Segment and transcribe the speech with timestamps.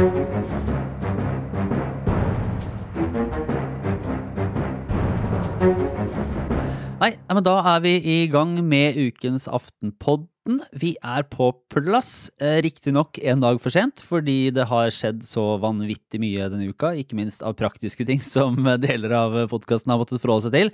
[0.00, 0.08] Nei,
[7.28, 10.62] men da er vi i gang med ukens Aftenpodden.
[10.72, 15.60] Vi er på plass, eh, riktignok en dag for sent, fordi det har skjedd så
[15.60, 16.96] vanvittig mye denne uka.
[16.96, 20.72] Ikke minst av praktiske ting som deler av podkasten har måttet forholde seg til.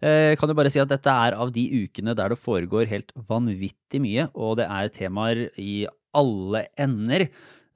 [0.00, 3.12] Jeg kan jo bare si at dette er av de ukene der det foregår helt
[3.28, 5.84] vanvittig mye, og det er temaer i
[6.16, 7.28] alle ender.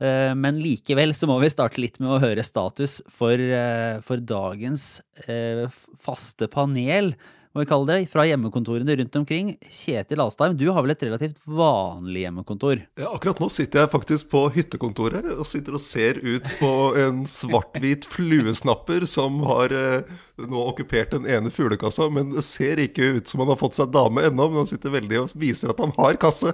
[0.02, 4.20] Eh, men likevel så må vi starte litt med å høre status for, eh, for
[4.20, 5.64] dagens eh,
[6.02, 7.14] faste panel
[7.56, 9.54] må vi kalle det, fra hjemmekontorene rundt omkring.
[9.64, 12.82] Kjetil Alstheim, du har vel et relativt vanlig hjemmekontor?
[13.00, 17.24] Ja, akkurat nå sitter jeg faktisk på hyttekontoret og sitter og ser ut på en
[17.24, 23.40] svart-hvit fluesnapper som har nå okkupert den ene fuglekassa, men det ser ikke ut som
[23.40, 26.20] han har fått seg dame ennå, men han sitter veldig og viser at han har
[26.20, 26.52] kasse.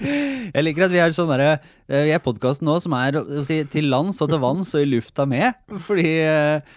[0.00, 3.86] Jeg liker at vi er sånn derre Vi er podkasten nå som er si, til
[3.92, 5.54] lands og til vanns og i lufta med.
[5.86, 6.74] Fordi eh,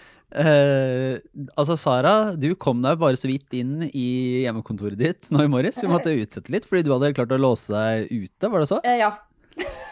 [1.55, 5.79] Altså, Sara, du kom deg bare så vidt inn i hjemmekontoret ditt nå i morges.
[5.81, 8.81] Vi måtte utsette litt fordi du hadde klart å låse deg ute, var det så?
[8.83, 9.13] Eh, ja.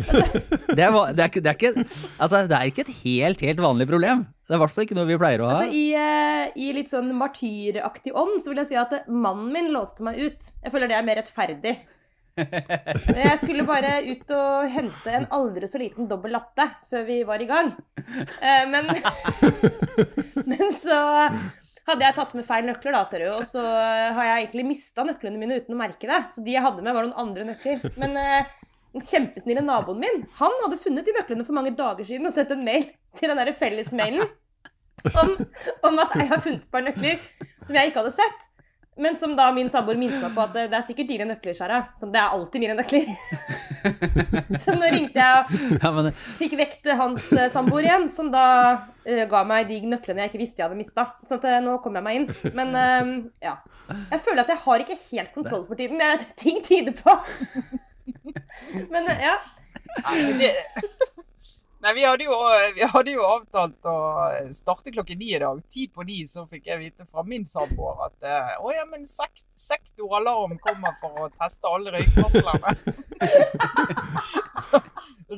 [0.00, 1.84] Det er, det, er ikke, det, er ikke,
[2.16, 4.22] altså, det er ikke et helt, helt vanlig problem.
[4.48, 5.58] Det er i hvert fall ikke noe vi pleier å ha.
[5.60, 9.50] Altså, i, eh, I litt sånn martyraktig ånd så vil jeg si at eh, mannen
[9.52, 10.48] min låste meg ut.
[10.64, 11.74] Jeg føler det er mer rettferdig.
[12.38, 17.42] Jeg skulle bare ut og hente en aldri så liten dobbel latte før vi var
[17.42, 17.72] i gang.
[18.40, 18.90] Eh, Men,
[20.50, 20.96] men så
[21.90, 23.28] hadde jeg tatt med feil nøkler, da, ser du.
[23.34, 26.20] Og så har jeg egentlig mista nøklene mine uten å merke det.
[26.34, 27.82] Så de jeg hadde med, var noen andre nøkler.
[28.00, 28.52] Men eh,
[28.94, 32.54] den kjempesnille naboen min, han hadde funnet de nøklene for mange dager siden og sendt
[32.54, 32.86] en mail
[33.18, 34.26] til den der fellesmailen
[35.16, 35.30] om,
[35.88, 37.20] om at jeg har funnet et par nøkler
[37.64, 38.46] som jeg ikke hadde sett.
[39.00, 41.80] Men som da min samboer minnet meg på at det, er sikkert dine nøkler, Sara.
[41.96, 43.08] Som det er alltid mine nøkler.
[44.62, 48.44] så nå ringte jeg og fikk vekt hans eh, samboer igjen, som da
[49.08, 51.06] eh, ga meg de nøklene jeg ikke visste jeg hadde mista.
[51.24, 52.28] Så at, eh, nå kom jeg meg inn.
[52.58, 53.14] Men eh,
[53.48, 53.56] ja.
[54.12, 56.00] Jeg føler at jeg har ikke helt kontroll for tiden.
[56.00, 57.16] Det, ting tyder på.
[58.92, 59.38] Men ja.
[60.38, 60.52] Det...
[61.80, 62.36] Nei, vi hadde, jo,
[62.76, 63.94] vi hadde jo avtalt å
[64.52, 65.62] starte klokken ni i dag.
[65.72, 69.06] Ti på ni så fikk jeg vite fra min samboer at eh, å ja, men
[69.08, 72.74] sekt, sektoralarm kommer for å teste alle røykvarslerne.
[74.66, 74.82] så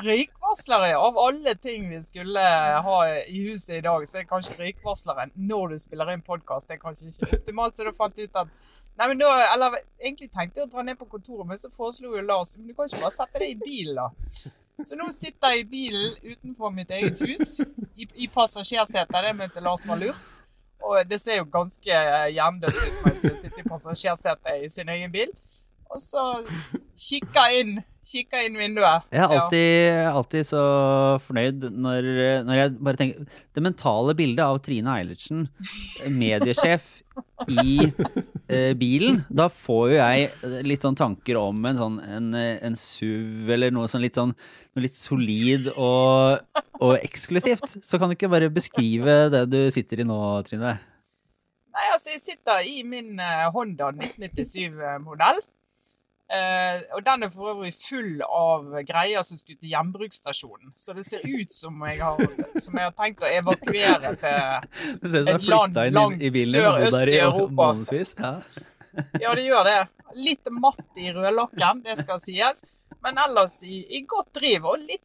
[0.03, 2.43] røykvarslere, av alle ting vi skulle
[2.89, 6.83] ha i huset i dag, så er kanskje røykvarsleren når du spiller inn podkast, er
[6.83, 7.79] kanskje ikke optimalt.
[7.79, 8.51] Så da fant ut at
[8.93, 12.11] Nei, men da, eller Egentlig tenkte jeg å dra ned på kontoret, men så foreslo
[12.13, 14.59] jo Lars men du kan ikke bare sette deg i bilen, da.
[14.81, 17.59] Så nå sitter jeg i bilen utenfor mitt eget hus,
[17.95, 19.19] i, i passasjersetet.
[19.27, 20.31] Det mente Lars var lurt.
[20.83, 21.99] Og det ser jo ganske
[22.35, 25.31] hjemdødt ut mens jeg sitter i passasjersetet i sin egen bil.
[25.93, 26.27] Og så
[26.97, 29.05] kikker inn, Kikka inn vinduet.
[29.15, 29.37] Jeg er Ja.
[29.39, 30.63] alltid, alltid så
[31.23, 32.09] fornøyd når,
[32.49, 35.45] når jeg bare tenker Det mentale bildet av Trine Eilertsen,
[36.19, 36.89] mediesjef
[37.53, 37.77] i
[38.49, 42.75] eh, bilen, da får jo jeg litt sånn tanker om en sånn en, eh, en
[42.79, 46.43] SUV eller noe sånn litt sånn noe litt solid og,
[46.81, 47.79] og eksklusivt.
[47.85, 50.75] Så kan du ikke bare beskrive det du sitter i nå, Trine?
[51.73, 55.39] Nei, altså, jeg sitter i min eh, Honda 1997-modell.
[56.33, 60.73] Eh, og den er for øvrig full av greier som skulle til gjenbruksstasjonen.
[60.81, 62.23] Så det ser ut som jeg har,
[62.57, 66.23] som jeg har tenkt å evakuere til Et land langt
[66.55, 67.69] sørøst i Europa.
[68.23, 68.39] Ja.
[69.21, 69.79] Ja, det gjør det.
[70.21, 72.65] Litt matt i rødlakken, det skal sies.
[73.03, 74.67] Men ellers i, i godt driv.
[74.69, 75.05] Og litt,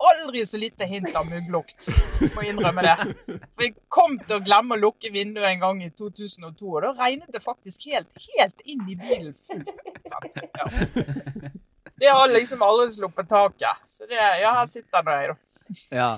[0.00, 1.88] aldri så lite hint av mugglukt.
[2.34, 2.94] Må jeg innrømme det.
[3.26, 6.94] For jeg kom til å glemme å lukke vinduet en gang i 2002, og da
[6.96, 9.85] regnet det faktisk helt, helt inn i bilen fullt.
[11.96, 12.12] Ja.
[12.12, 13.84] Har liksom aldri sluppet taket.
[13.88, 15.36] Så det, ja, her sitter nå jeg.
[15.90, 16.12] Ja.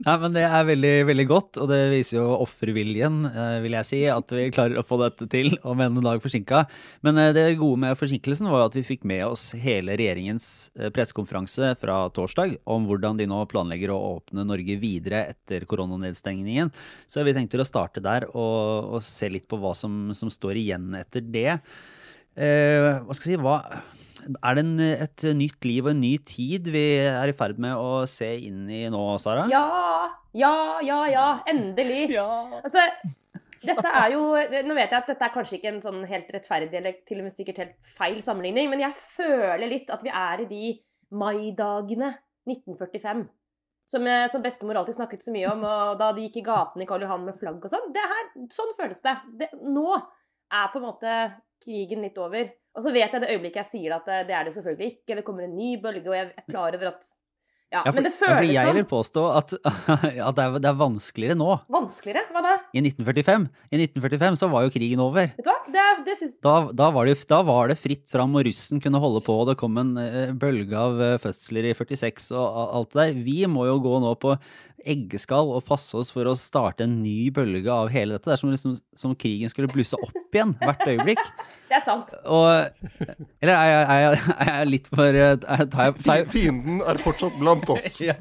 [0.00, 3.86] Nei, men det er veldig, veldig godt, og det viser jo offerviljen, eh, vil jeg
[3.86, 6.64] si, at vi klarer å få dette til om en dag forsinka.
[7.06, 10.90] Men eh, det gode med forsinkelsen var at vi fikk med oss hele regjeringens eh,
[10.94, 16.72] pressekonferanse fra torsdag om hvordan de nå planlegger å åpne Norge videre etter koronanedstengningen.
[17.06, 20.64] Så vi tenkte å starte der og, og se litt på hva som, som står
[20.64, 21.60] igjen etter det.
[22.38, 23.56] Eh, hva skal jeg si, hva
[24.20, 24.74] er det en,
[25.06, 28.68] et nytt liv og en ny tid vi er i ferd med å se inn
[28.70, 29.46] i nå, Sara?
[29.50, 30.54] Ja, ja,
[30.84, 31.30] ja, ja.
[31.50, 32.10] Endelig.
[32.60, 32.84] Altså,
[33.60, 34.22] dette er jo
[34.64, 37.26] Nå vet jeg at dette er kanskje ikke en sånn helt rettferdig eller til og
[37.26, 40.70] med sikkert helt feil sammenligning, men jeg føler litt at vi er i de
[41.10, 42.14] maidagene
[42.48, 43.26] 1945.
[43.90, 46.84] Som, eh, som bestemor alltid snakket så mye om, og da de gikk i gatene
[46.84, 47.90] i Karl Johan med flagg og sånn.
[48.54, 49.16] Sånn føles det.
[49.40, 49.48] det.
[49.66, 49.98] Nå
[50.50, 51.14] er på en måte
[51.62, 52.50] krigen litt over.
[52.76, 55.16] Og så vet jeg det øyeblikket jeg sier at det, det er det selvfølgelig ikke.
[55.18, 57.10] Det kommer en ny bølge, og jeg er klar over at
[57.70, 59.52] Ja, Ja, for, men det ja, føles jeg vil påstå at,
[60.26, 61.52] at det, er, det er vanskeligere nå.
[61.70, 62.24] vanskeligere.
[62.34, 62.54] Hva da?
[62.74, 65.28] I 1945 I 1945 så var jo krigen over.
[65.36, 65.54] Vet du hva?
[65.70, 66.32] Det, det synes...
[66.42, 69.52] Da, da, var det, da var det fritt fram, og russen kunne holde på, og
[69.52, 73.22] det kom en eh, bølge av eh, fødsler i 46 og alt det der.
[73.30, 74.34] Vi må jo gå nå på
[74.88, 78.28] eggeskall og passe oss for å starte en ny bølge av hele dette.
[78.30, 81.22] Det er som, liksom, som krigen skulle blusse opp igjen hvert øyeblikk.
[81.70, 82.10] Det er sant.
[82.26, 82.48] Og
[83.38, 85.38] Eller er jeg, er jeg, er jeg litt for eh, er,
[85.70, 88.00] tar, jeg, tar, jeg, Fienden er fortsatt blant oss.
[88.08, 88.16] ja,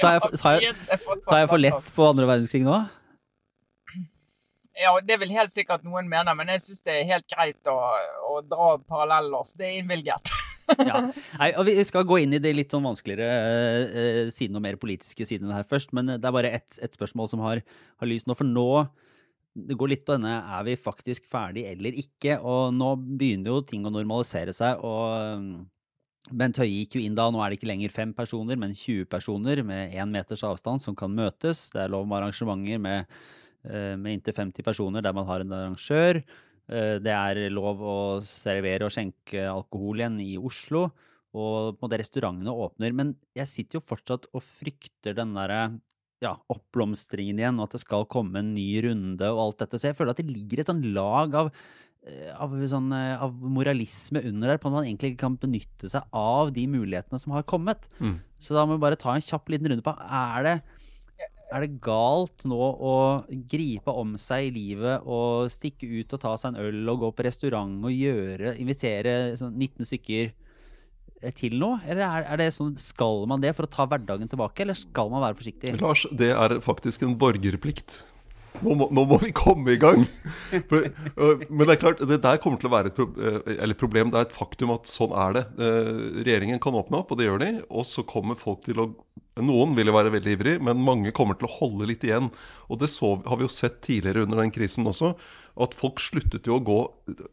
[0.00, 0.64] Tar jeg- tar
[1.28, 2.78] tar jeg for lett på andre verdenskrig nå?
[4.74, 7.76] Ja, det vil helt sikkert noen mene, men jeg syns det er helt greit å,
[8.32, 9.44] å dra paralleller.
[9.46, 10.32] Så det er innvilget.
[10.88, 11.00] Ja.
[11.38, 14.78] Nei, og Vi skal gå inn i de litt sånn vanskeligere eh, sidene og mer
[14.80, 15.94] politiske sidene her først.
[15.96, 17.62] Men det er bare ett et spørsmål som har,
[18.00, 18.36] har lyst nå.
[18.38, 18.68] For nå
[19.54, 22.40] det går litt på denne er vi faktisk ferdig eller ikke.
[22.42, 24.82] Og nå begynner jo ting å normalisere seg.
[24.82, 25.52] og mm,
[26.40, 29.06] Bent Høie gikk jo inn da, nå er det ikke lenger fem personer, men 20
[29.12, 31.68] personer med én meters avstand som kan møtes.
[31.74, 33.14] Det er lov med arrangementer med,
[33.68, 36.22] eh, med inntil 50 personer der man har en arrangør.
[36.68, 40.90] Eh, Det er lov å servere og skjenke alkohol igjen i Oslo.
[41.34, 42.94] Og på restaurantene åpner.
[42.94, 45.80] Men jeg sitter jo fortsatt og frykter den derre
[46.22, 49.80] ja, oppblomstringen igjen, og at det skal komme en ny runde og alt dette.
[49.80, 51.50] Så jeg føler at det ligger et sånn lag av,
[52.06, 55.90] eh, av, sånn, eh, av moralisme under der, på at man egentlig ikke kan benytte
[55.90, 57.90] seg av de mulighetene som har kommet.
[57.98, 58.16] Mm.
[58.38, 60.56] Så da må vi bare ta en kjapp liten runde på er det,
[61.54, 62.94] er det galt nå å
[63.50, 67.10] gripe om seg i livet og stikke ut og ta seg en øl og gå
[67.14, 70.32] på restaurant og gjøre, invitere sånn 19 stykker
[71.38, 71.78] til noe?
[71.86, 75.12] Eller er, er det sånn, skal man det for å ta hverdagen tilbake, eller skal
[75.12, 75.76] man være forsiktig?
[75.80, 78.02] Lars, det er faktisk en borgerplikt.
[78.62, 80.04] Nå må, nå må vi komme i gang!
[80.70, 83.74] For, øh, men det er klart, det der kommer til å være et pro øh,
[83.80, 84.12] problem.
[84.12, 85.44] Det er et faktum at sånn er det.
[85.58, 85.90] Eh,
[86.22, 87.50] Regjeringen kan åpne opp, og det gjør de.
[87.70, 88.92] Og så kommer folk til å
[89.42, 92.28] Noen vil jo være veldig ivrig, men mange kommer til å holde litt igjen.
[92.70, 95.10] Og det så, har vi jo sett tidligere under den krisen også.
[95.58, 96.78] At folk sluttet jo å gå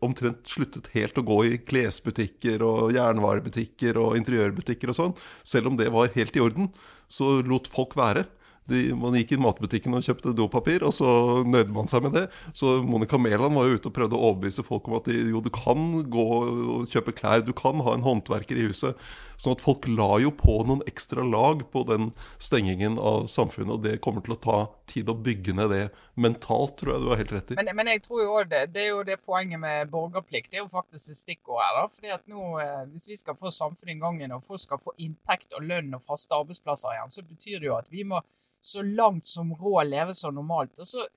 [0.05, 5.15] Omtrent sluttet helt å gå i klesbutikker og jernvarebutikker og interiørbutikker og sånn.
[5.45, 6.71] Selv om det var helt i orden,
[7.05, 8.25] så lot folk være.
[8.69, 12.25] De, man gikk i matbutikken og kjøpte dopapir, og så nøyde man seg med det.
[12.57, 15.41] Så Monica Mæland var jo ute og prøvde å overbevise folk om at de, jo,
[15.43, 18.99] du kan gå og kjøpe klær, du kan ha en håndverker i huset.
[19.41, 23.87] Sånn at folk la jo på noen ekstra lag på den stengingen av samfunnet, og
[23.87, 24.59] det kommer til å ta
[24.91, 25.81] tid å bygge ned det
[26.19, 27.57] mentalt, tror jeg du har helt rett i.
[27.59, 30.51] Men, men jeg tror jo også det, det er jo det poenget med borgerplikt.
[30.51, 31.79] Det er jo faktisk et stikkord her.
[31.79, 34.63] da, fordi at nå, eh, Hvis vi skal få samfunnet i gang igjen, og folk
[34.63, 38.05] skal få inntekt og lønn og faste arbeidsplasser igjen, så betyr det jo at vi
[38.07, 38.21] må
[38.61, 40.77] så langt som råd leve så normalt.
[40.79, 41.07] Og så,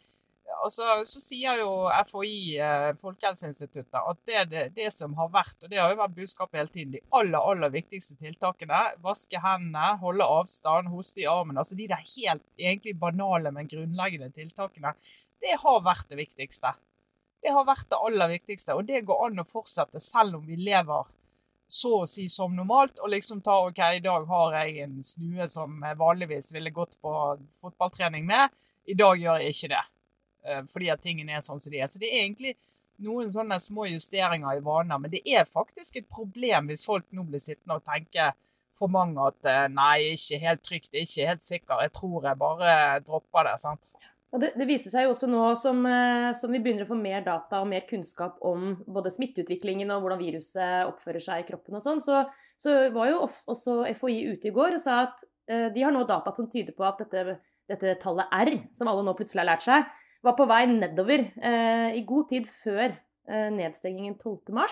[0.65, 1.71] altså, så sier jo
[2.09, 6.17] FHI, eh, Folkehelseinstituttet, at det, det, det som har vært, og det har jo vært
[6.19, 11.59] budskapet hele tiden, de aller aller viktigste tiltakene, vaske hendene, holde avstand, hoste i armen,
[11.61, 14.95] altså de der helt egentlig banale, men grunnleggende tiltakene,
[15.45, 16.73] det har vært det viktigste.
[17.45, 20.57] Det har vært det aller viktigste, og det går an å fortsette selv om vi
[20.57, 21.11] lever
[21.75, 25.49] så å si som normalt, og liksom ta OK, i dag har jeg en snue
[25.51, 27.13] som jeg vanligvis ville gått på
[27.61, 28.53] fotballtrening med.
[28.87, 29.83] I dag gjør jeg ikke det,
[30.69, 31.89] fordi at tingene er sånn som de er.
[31.89, 32.55] Så det er egentlig
[33.03, 37.25] noen sånne små justeringer i vaner, men det er faktisk et problem hvis folk nå
[37.27, 38.33] blir sittende og tenke
[38.79, 42.77] for mange at eh, nei, ikke helt trygt, ikke helt sikker, jeg tror jeg bare
[43.07, 43.59] dropper det.
[43.63, 43.83] sant?
[44.35, 46.99] Og det, det viser seg jo også nå som, eh, som vi begynner å få
[46.99, 51.79] mer data og mer kunnskap om både smitteutviklingen og hvordan viruset oppfører seg i kroppen
[51.79, 52.25] og sånn, så,
[52.59, 56.03] så var jo også FHI ute i går og sa at eh, de har nå
[56.09, 57.39] data som tyder på at dette,
[57.71, 59.87] dette tallet R, som alle nå plutselig har lært seg,
[60.25, 64.69] var på vei nedover eh, i god tid før eh, nedstengingen 12.3.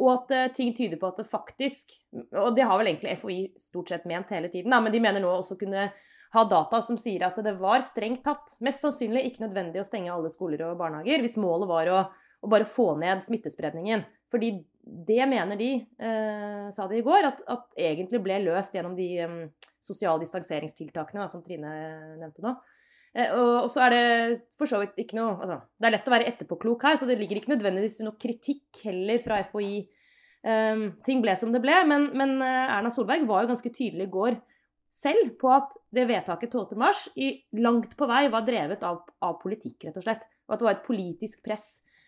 [0.00, 3.40] Og at eh, ting tyder på at det faktisk Og det har vel egentlig FHI
[3.60, 5.90] stort sett ment hele tiden, da, men de mener nå også kunne
[6.30, 10.12] ha data som sier at det var strengt tatt mest sannsynlig ikke nødvendig å stenge
[10.14, 12.02] alle skoler og barnehager hvis målet var å,
[12.46, 14.04] å bare få ned smittespredningen.
[14.30, 18.94] Fordi det mener de, eh, sa de i går, at, at egentlig ble løst gjennom
[18.98, 19.40] de um,
[19.82, 21.72] sosiale distanseringstiltakene da, som Trine
[22.20, 22.54] nevnte nå.
[23.10, 24.02] Eh, og, så er det
[24.58, 27.16] for så vidt ikke noe altså, Det er lett å være etterpåklok her, så det
[27.18, 29.80] ligger ikke nødvendigvis noe kritikk heller fra FHI.
[30.40, 34.06] Um, ting ble som det ble, men, men eh, Erna Solberg var jo ganske tydelig
[34.06, 34.38] i går
[34.90, 37.26] selv på at det vedtaket 12.3 i
[37.62, 40.24] langt på vei var drevet av, av, politikk, rett og slett.
[40.48, 41.66] Og at det var et politisk press.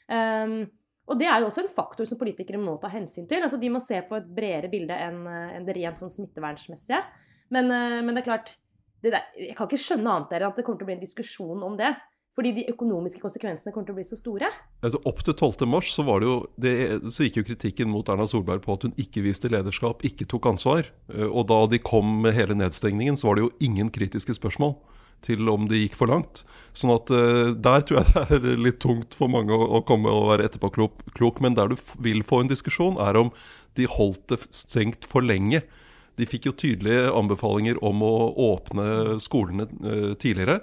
[0.09, 0.65] Um,
[1.11, 3.43] og det er jo også en faktor som politikere må ta hensyn til.
[3.43, 7.03] Altså De må se på et bredere bilde enn enn det rent sånn smittevernsmessige.
[7.53, 8.53] Men, men det er klart
[9.11, 11.63] der, Jeg kan ikke skjønne annet enn at det kommer til å bli en diskusjon
[11.67, 11.93] om det.
[12.33, 14.49] Fordi de økonomiske konsekvensene kommer til å bli så store.
[14.81, 15.67] Altså, opp til 12.
[15.69, 20.01] mars så, så gikk jo kritikken mot Erna Solberg på at hun ikke viste lederskap,
[20.09, 20.89] ikke tok ansvar.
[21.13, 24.79] Eh, og da de kom med hele nedstengningen, så var det jo ingen kritiske spørsmål
[25.23, 26.41] til om det gikk for langt.
[26.75, 30.33] Sånn at uh, der tror jeg det er litt tungt for mange å komme og
[30.33, 31.39] være etterpåklok.
[31.45, 33.31] Men der du vil få en diskusjon, er om
[33.79, 35.63] de holdt det stengt for lenge.
[36.21, 38.15] De fikk jo tydelige anbefalinger om å
[38.53, 40.61] åpne skolene uh, tidligere.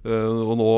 [0.00, 0.68] Uh, og nå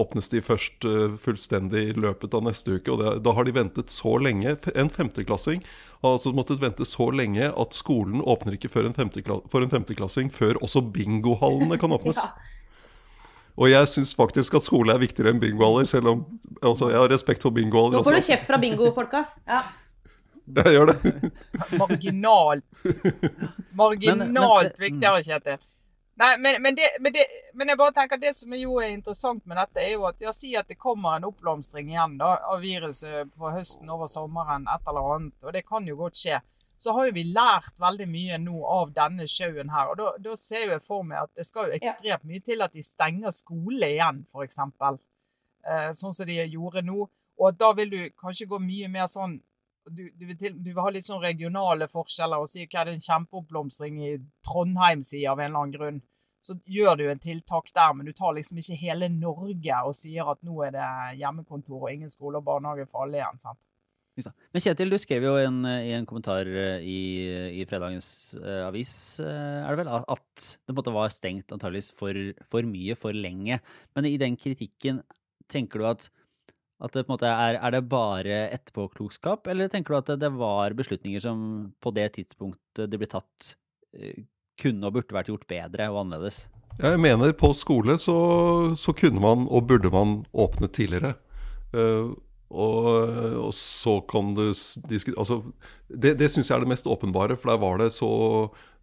[0.00, 2.92] åpnes de først uh, fullstendig i løpet av neste uke.
[2.92, 4.56] og det, Da har de ventet så lenge.
[4.72, 5.60] En femteklassing
[6.04, 10.32] har altså måttet vente så lenge at skolen åpner ikke før en, for en femteklassing
[10.32, 12.24] før også bingohallene kan åpnes.
[12.24, 12.52] ja.
[13.54, 16.22] Og jeg syns faktisk at skole er viktigere enn bingohaller, selv om
[16.58, 18.00] altså, jeg har respekt for bingohaller.
[18.00, 19.20] Nå får du kjeft fra bingofolka.
[19.46, 19.60] Ja.
[20.44, 21.30] Jeg gjør det.
[21.80, 22.82] Marginalt.
[23.72, 25.62] Marginalt viktigere, Kjetil.
[26.20, 27.24] Nei, men, men, det, men, det,
[27.58, 30.30] men, jeg bare tenker det som jo er interessant med dette, er jo at ja,
[30.36, 34.90] si at det kommer en oppblomstring igjen da, av viruset på høsten over sommeren, et
[34.92, 35.34] eller annet.
[35.42, 36.38] Og det kan jo godt skje
[36.84, 39.92] så har jo vi lært veldig mye nå av denne showen her.
[39.92, 42.74] Og da, da ser jeg for meg at det skal jo ekstremt mye til at
[42.76, 44.60] de stenger skole igjen, f.eks.
[45.64, 47.06] Eh, sånn som de gjorde nå.
[47.40, 49.38] Og da vil du kanskje gå mye mer sånn
[49.90, 52.90] du, du, vil, til, du vil, ha litt sånn regionale forskjeller og si hva er
[52.90, 54.12] det en kjempeoppblomstring i
[54.46, 56.02] Trondheim sier av en eller annen grunn.
[56.44, 60.28] Så gjør du en tiltak der, men du tar liksom ikke hele Norge og sier
[60.28, 60.88] at nå er det
[61.20, 63.40] hjemmekontor og ingen skole og barnehage for alle igjen.
[63.40, 63.60] sant?
[64.14, 65.46] Men Kjetil, du skrev jo i
[65.96, 66.98] en kommentar eh, i,
[67.58, 68.06] i fredagens
[68.38, 72.20] uh, avis uh, er det vel, at det på en måte var stengt antageligvis for,
[72.46, 73.58] for, mye for lenge.
[73.96, 75.02] Men i den kritikken,
[75.50, 76.06] tenker du at,
[76.82, 80.32] at det på en måte er, er det bare etterpåklokskap, eller tenker du at det,
[80.34, 81.38] var beslutninger som
[81.82, 83.54] på det tidspunktet det ble tatt,
[83.98, 84.24] uh,
[84.60, 86.44] kunne og burde vært gjort bedre og annerledes?
[86.80, 88.18] Jeg mener på skole så,
[88.74, 91.14] så kunne man og burde man åpne tidligere.
[91.74, 92.14] Uh,
[92.54, 92.86] og,
[93.40, 94.44] og, så kan du
[94.86, 95.40] diskutere altså,
[95.88, 98.10] Det, det syns jeg er det mest åpenbare, for der var det så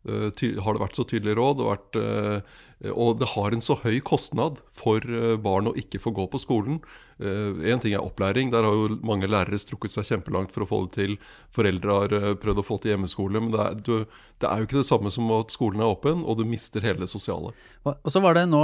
[0.05, 1.59] har det vært så tydelig råd.
[1.59, 6.01] Det vært, uh, og det har en så høy kostnad for uh, barn å ikke
[6.01, 6.81] få gå på skolen.
[7.21, 10.79] Én ting er opplæring, der har jo mange lærere strukket seg kjempelangt for å få
[10.87, 11.11] det til.
[11.53, 14.79] Foreldre har prøvd å få til hjemmeskole, men det er, du, det er, jo ikke
[14.79, 17.53] det samme som at skolen er åpen, og du mister hele det sosiale.
[17.85, 18.63] Og så var det nå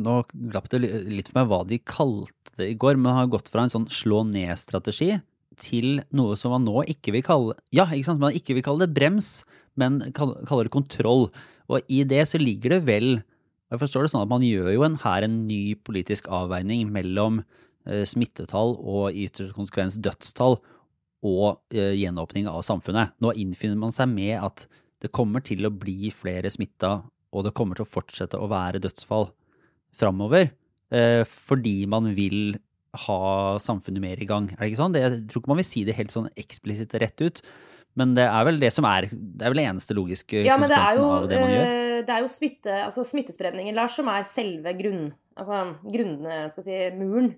[0.00, 3.52] Nå glapp det litt for meg hva de kalte det i går, men har gått
[3.52, 5.18] fra en sånn slå ned-strategi
[5.60, 8.86] til noe som man nå ikke vil kalle Ja, ikke sant, man ikke vil kalle
[8.86, 9.42] det brems,
[9.78, 11.28] men kaller det kontroll.
[11.72, 13.10] Og i det så ligger det vel
[13.72, 17.38] Jeg forstår det sånn at man gjør jo en, her en ny politisk avveining mellom
[17.88, 20.58] eh, smittetall og i ytterste konsekvens dødstall
[21.24, 23.14] og eh, gjenåpning av samfunnet.
[23.24, 24.66] Nå innfinner man seg med at
[25.00, 26.98] det kommer til å bli flere smitta,
[27.32, 29.30] og det kommer til å fortsette å være dødsfall
[29.96, 30.50] framover.
[30.92, 32.58] Eh, fordi man vil
[33.06, 34.50] ha samfunnet mer i gang.
[34.52, 34.94] Er det ikke sånn?
[34.94, 37.40] Det, jeg tror ikke man vil si det helt sånn eksplisitt rett ut.
[37.98, 41.00] Men det er vel det som er Det er vel det eneste logiske ja, konsekvensen
[41.02, 41.66] jo, av det man gjør?
[41.72, 45.04] Eh, det er jo smitte, altså smittespredningen, Lars, som er selve grunn,
[45.38, 47.28] altså grunnene, skal si, muren.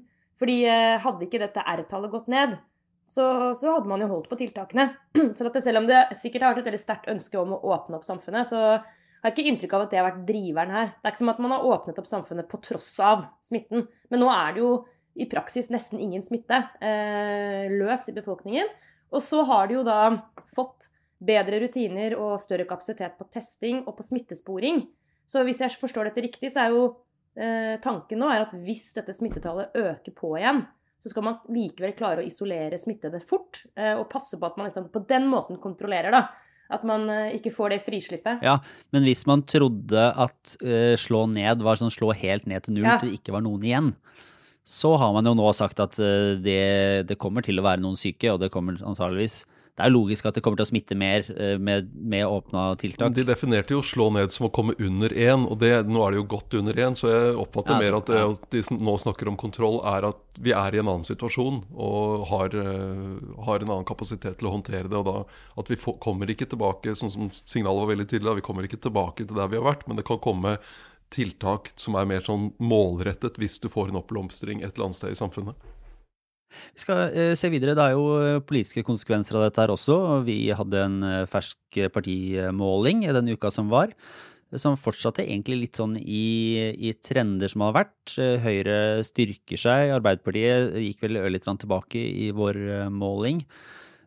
[0.41, 2.57] Fordi eh, hadde ikke dette R-tallet gått ned,
[3.05, 4.89] så, så, hadde man jo holdt på tiltakene.
[5.37, 7.99] Så at selv om det sikkert har vært et veldig sterkt ønske om å åpne
[7.99, 10.89] opp samfunnet, så har jeg ikke inntrykk av at det har vært driveren her.
[10.97, 13.87] Det er ikke som at man har åpnet opp samfunnet på tross av smitten.
[14.13, 14.73] Men nå er det jo
[15.21, 18.73] i praksis nesten ingen smitte eh, løs i befolkningen.
[19.15, 20.01] Og så har de jo da
[20.55, 20.91] fått
[21.25, 24.85] bedre rutiner og større kapasitet på testing og på smittesporing.
[25.31, 26.87] Så hvis jeg forstår dette riktig, så er jo
[27.39, 30.65] eh, tanken nå at hvis dette smittetallet øker på igjen,
[31.05, 34.71] så skal man likevel klare å isolere smittede fort eh, og passe på at man
[34.71, 36.25] liksom på den måten kontrollerer, da.
[36.73, 38.45] At man eh, ikke får det frislippet.
[38.45, 38.57] Ja,
[38.95, 42.89] men hvis man trodde at uh, slå ned var sånn slå helt ned til null
[42.89, 42.97] ja.
[43.03, 43.91] til det ikke var noen igjen,
[44.65, 48.01] så har man jo nå sagt at uh, det, det, kommer til å være noen
[48.01, 49.43] syke, og det kommer antageligvis
[49.75, 53.11] det er logisk at det kommer til å smitte mer eh, med, med åpna tiltak.
[53.17, 56.21] De definerte jo 'slå ned' som å komme under én, og det, nå er det
[56.21, 56.95] jo godt under én.
[56.95, 60.23] Så jeg oppfatter ja, mer at det at de nå snakker om kontroll, er at
[60.39, 64.87] vi er i en annen situasjon og har, har en annen kapasitet til å håndtere
[64.87, 64.95] det.
[64.95, 65.19] og da
[65.59, 68.83] At vi får, kommer ikke tilbake, sånn som signalet var veldig tydelig, vi kommer ikke
[68.87, 70.61] tilbake til der vi har vært, men det kan komme
[71.15, 75.15] tiltak som er mer sånn målrettet hvis du får en oppblomstring et eller annet sted
[75.15, 75.71] i samfunnet.
[76.75, 77.77] Vi skal uh, se videre.
[77.77, 79.97] Det er jo eh, politiske konsekvenser av dette her også.
[80.27, 83.95] Vi hadde en uh, fersk partimåling den uka som var,
[84.55, 88.15] som fortsatte egentlig litt sånn i, i trender som har vært.
[88.45, 89.95] Høyre styrker seg.
[89.97, 92.61] Arbeiderpartiet gikk vel ørlite tilbake i vår
[92.95, 93.43] måling.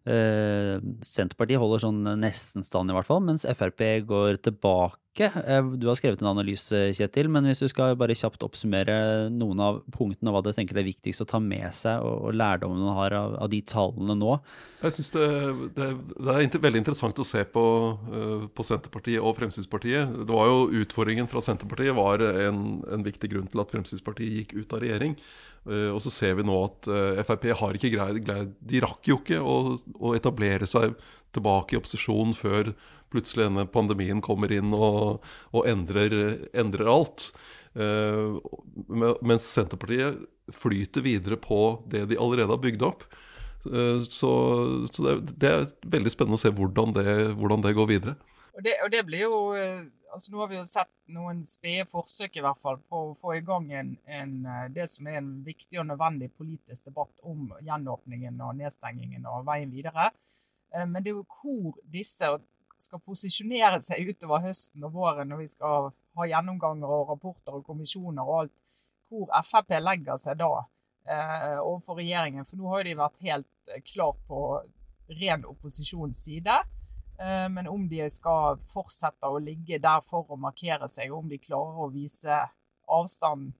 [0.07, 5.29] Senterpartiet holder sånn nesten stand, i hvert fall, mens Frp går tilbake ikke.
[5.43, 9.59] Eh, Du har skrevet en analyse, Kjetil, men hvis du skal bare kjapt oppsummere noen
[9.59, 12.95] av punktene, hva du tenker er viktigst å ta med seg, og, og lærdommen man
[12.99, 14.37] har av, av de tallene nå.
[14.83, 15.27] Jeg synes det,
[15.75, 15.89] det,
[16.21, 17.65] det er veldig interessant å se på,
[18.13, 20.15] eh, på Senterpartiet og Fremskrittspartiet.
[20.23, 24.57] Det var jo Utfordringen fra Senterpartiet var en, en viktig grunn til at Fremskrittspartiet gikk
[24.61, 25.17] ut av regjering.
[25.67, 26.87] Eh, og så ser vi nå at
[27.27, 28.21] Frp har ikke greid
[28.61, 30.93] De rakk jo ikke å, å etablere seg
[31.35, 32.71] tilbake i opposisjon før
[33.13, 35.23] plutselig denne pandemien kommer inn og,
[35.55, 36.17] og endrer,
[36.57, 37.29] endrer alt.
[37.77, 38.39] Uh,
[39.21, 40.23] mens Senterpartiet
[40.53, 43.05] flyter videre på det de allerede har bygd opp.
[43.67, 44.31] Uh, så
[44.89, 48.15] så det, det er veldig spennende å se hvordan det, hvordan det går videre.
[48.57, 51.83] Og det, og det blir jo eh, altså Nå har vi jo sett noen spede
[51.91, 54.31] forsøk i hvert fall på å få i gang en, en,
[54.73, 59.69] det som er en viktig og nødvendig politisk debatt om gjenåpningen og nedstengingen og veien
[59.69, 60.09] videre.
[60.73, 62.31] Men det er jo hvor disse
[62.81, 67.65] skal posisjonere seg utover høsten og våren når vi skal ha gjennomganger og rapporter og
[67.65, 68.55] kommisjoner og alt,
[69.09, 70.51] hvor Frp legger seg da
[71.07, 72.45] eh, overfor regjeringen.
[72.45, 74.41] For nå har de vært helt eh, klart på
[75.21, 76.57] ren opposisjons side.
[77.19, 81.31] Eh, Men om de skal fortsette å ligge der for å markere seg, og om
[81.31, 82.41] de klarer å vise
[82.87, 83.53] avstand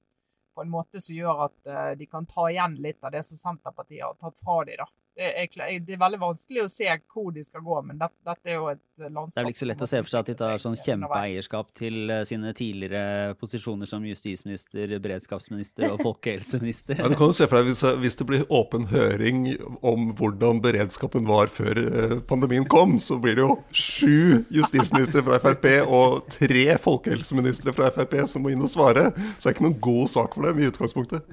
[0.57, 3.37] på en måte som gjør at eh, de kan ta igjen litt av det som
[3.37, 4.81] Senterpartiet har tatt fra dem.
[4.81, 4.87] da.
[5.17, 8.51] Det er, det er veldig vanskelig å se hvor de skal gå, men dette, dette
[8.51, 10.27] er jo et landskap Det er vel ikke så lett å se for seg at
[10.29, 17.01] de tar sånn kjempeeierskap til eh, sine tidligere posisjoner som justisminister, beredskapsminister og folkehelseminister.
[17.01, 19.47] Ja, du kan jo se for deg hvis, hvis det blir åpen høring
[19.81, 25.41] om hvordan beredskapen var før eh, pandemien kom, så blir det jo sju justisministre fra
[25.41, 29.09] Frp og tre folkehelseministre fra Frp som må inn og svare.
[29.39, 31.25] Så det er ikke noen god sak for dem i utgangspunktet.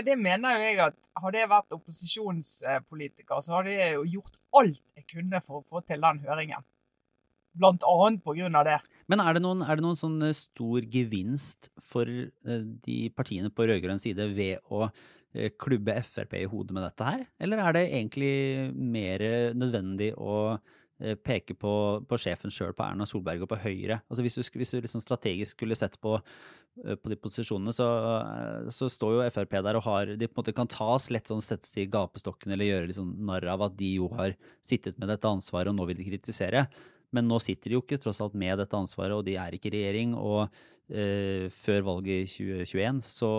[0.00, 4.84] Det mener jo jeg at hadde jeg vært opposisjonspolitiker, så hadde jeg jo gjort alt
[4.96, 6.64] jeg kunne for å få til den høringen.
[7.60, 8.78] Blant annet på grunn av det.
[9.12, 13.52] Men er det noen, er det noen sånn eh, stor gevinst for eh, de partiene
[13.52, 17.26] på rød-grønn side ved å eh, klubbe Frp i hodet med dette her?
[17.44, 18.32] Eller er det egentlig
[18.72, 21.74] mer nødvendig å eh, peke på,
[22.08, 24.00] på sjefen sjøl, på Erna Solberg og på Høyre?
[24.08, 27.86] Altså Hvis du, hvis du liksom strategisk skulle sett på, eh, på de posisjonene, så,
[28.22, 31.28] eh, så står jo Frp der og har De på en måte kan tas lett
[31.28, 34.32] sånn settes i gapestokken eller gjøre litt sånn narr av at de jo har
[34.64, 36.66] sittet med dette ansvaret og nå vil de kritisere.
[37.12, 39.68] Men nå sitter de jo ikke tross alt med dette ansvaret, og de er ikke
[39.68, 40.14] i regjering.
[40.16, 40.46] Og
[40.88, 42.30] eh, før valget i
[42.64, 43.32] 2021 så,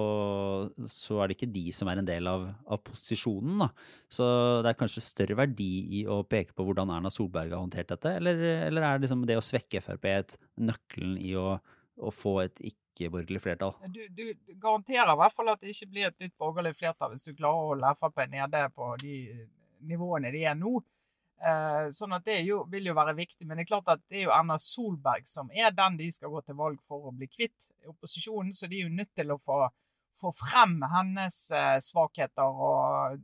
[0.86, 3.65] så er det ikke de som er en del av, av posisjonen.
[3.65, 3.72] Da.
[4.13, 4.28] Så
[4.62, 8.13] det er kanskje større verdi i å peke på hvordan Erna Solberg har håndtert dette,
[8.22, 11.58] eller, eller er liksom det å svekke Frp et nøkkelen i å,
[11.98, 12.62] å få et
[12.94, 13.76] ikke-borgerlig flertall?
[13.90, 17.28] Du, du garanterer i hvert fall at det ikke blir et nytt borgerlig flertall hvis
[17.28, 19.18] du klarer å holde Frp nede på de
[19.90, 20.78] nivåene de er nå.
[21.44, 24.22] Eh, sånn at Det jo, vil jo være viktig, men det er klart at det
[24.22, 27.28] er jo Erna Solberg som er den de skal gå til valg for å bli
[27.28, 28.54] kvitt i opposisjonen.
[28.56, 29.66] Så de er jo nødt til å få,
[30.20, 33.20] få frem hennes eh, svakheter og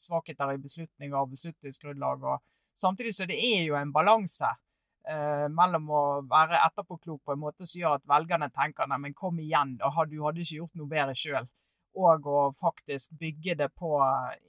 [0.00, 2.26] svakheter i beslutninger og beslutningsgrunnlag.
[2.32, 2.42] Og,
[2.74, 4.50] samtidig så det er jo en balanse
[5.08, 9.18] eh, mellom å være etterpåklok på en måte som gjør at velgerne tenker nei, men
[9.18, 11.48] kom igjen, da, du hadde ikke gjort noe bedre sjøl.
[11.92, 13.90] Og å faktisk bygge det på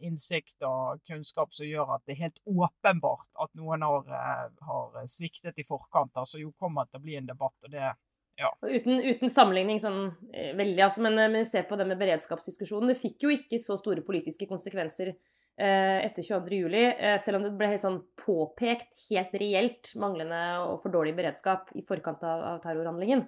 [0.07, 5.03] innsikt og kunnskap som gjør at det er helt åpenbart at noen har, eh, har
[5.11, 6.15] sviktet i forkant.
[6.15, 7.57] Altså jo kommer til å bli en debatt.
[7.63, 7.91] og det
[8.39, 8.49] ja.
[8.61, 9.99] uten, uten sammenligning sånn
[10.33, 12.93] eh, veldig, altså, men, men se på det med beredskapsdiskusjonen.
[12.93, 15.19] Det fikk jo ikke så store politiske konsekvenser eh,
[15.53, 16.83] etter 22.07, juli,
[17.21, 21.83] selv om det ble helt sånn påpekt helt reelt manglende og for dårlig beredskap i
[21.85, 23.21] forkant av, av terrorhandlingen.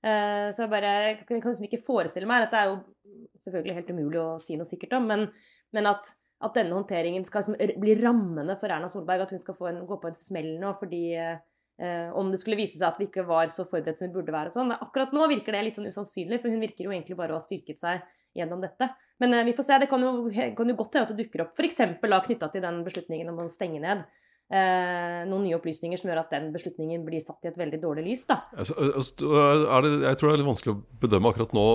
[0.00, 2.76] Eh, så jeg bare jeg kan, liksom ikke forestille meg Dette er jo
[3.44, 5.26] selvfølgelig helt umulig å si noe sikkert om, men,
[5.76, 6.08] men at,
[6.40, 9.98] at denne håndteringen skal liksom bli rammende for Erna Solberg, at hun skal en, gå
[10.00, 13.52] på en smell nå fordi eh, om det skulle vise seg at vi ikke var
[13.52, 14.52] så forberedt som vi burde være.
[14.52, 14.72] og Sånn.
[14.76, 17.44] Akkurat nå virker det litt sånn usannsynlig, for hun virker jo egentlig bare å ha
[17.44, 18.04] styrket seg
[18.36, 18.88] gjennom dette.
[19.20, 19.78] Men eh, vi får se.
[19.82, 21.84] Det kan jo, kan jo godt hende at det dukker opp f.eks.
[22.00, 24.04] knytta til den beslutningen om å stenge ned.
[24.50, 28.08] Eh, noen nye opplysninger som gjør at den beslutningen blir satt i et veldig dårlig
[28.08, 28.24] lys.
[28.26, 28.40] da.
[28.58, 29.28] Altså, altså,
[29.86, 31.66] det, jeg tror det er litt vanskelig å bedømme akkurat nå.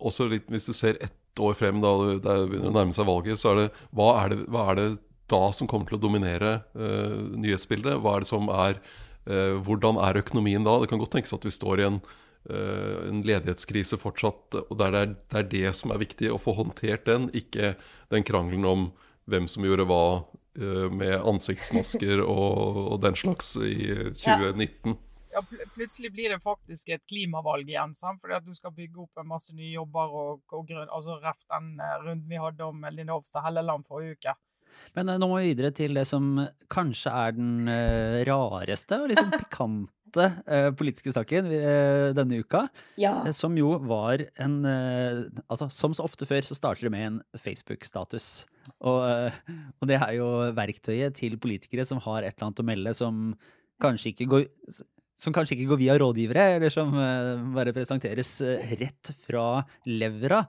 [0.00, 1.92] Også litt, hvis du ser ett år frem, da
[2.24, 4.88] det begynner å nærme seg valget, så er det hva er det, hva er det
[5.32, 8.00] da som kommer til å dominere uh, nyhetsbildet?
[8.00, 8.80] Hva er det som er
[9.28, 10.74] uh, Hvordan er økonomien da?
[10.82, 12.00] Det kan godt tenkes at vi står i en,
[12.50, 16.56] en ledighetskrise fortsatt, og der det, er, det er det som er viktig, å få
[16.58, 17.76] håndtert den, ikke
[18.10, 18.88] den krangelen om
[19.30, 20.02] hvem som gjorde hva
[20.58, 23.74] eh, med ansiktsmasker og, og den slags i
[24.18, 24.96] 2019.
[25.32, 25.42] ja, ja.
[25.74, 27.94] plutselig blir det faktisk et klimavalg igjen.
[27.98, 28.20] Sant?
[28.22, 31.42] Fordi at du skal bygge opp en masse nye jobber og, og grunn, altså ref
[31.48, 34.36] den eh, runden vi hadde om Linda Hofstad Helleland forrige uke.
[34.96, 36.34] Men eh, nå må vi videre til det som
[36.72, 42.40] kanskje er den eh, rareste og litt sånn pikante sentrale eh, politiske saken eh, denne
[42.42, 42.68] uka,
[43.00, 43.24] Ja.
[43.26, 47.06] eh, som jo var en eh, Altså, som så ofte før, så starter det med
[47.06, 48.46] en Facebook-status.
[48.80, 49.32] Og, eh,
[49.80, 53.34] og det er jo verktøyet til politikere som har et eller annet å melde som
[53.82, 54.44] kanskje ikke går
[55.22, 60.42] som kanskje ikke går via rådgivere, eller som eh, bare presenteres eh, rett fra levra.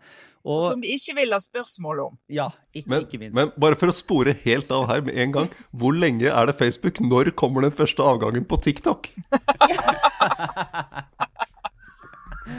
[0.43, 2.15] Og Som de ikke vil ha spørsmål om.
[2.27, 3.36] ja, ikke, Men, ikke minst.
[3.38, 5.47] men bare for å spore helt av her med en gang.
[5.71, 6.99] Hvor lenge er det Facebook?
[6.99, 9.07] Når kommer den første avgangen på TikTok?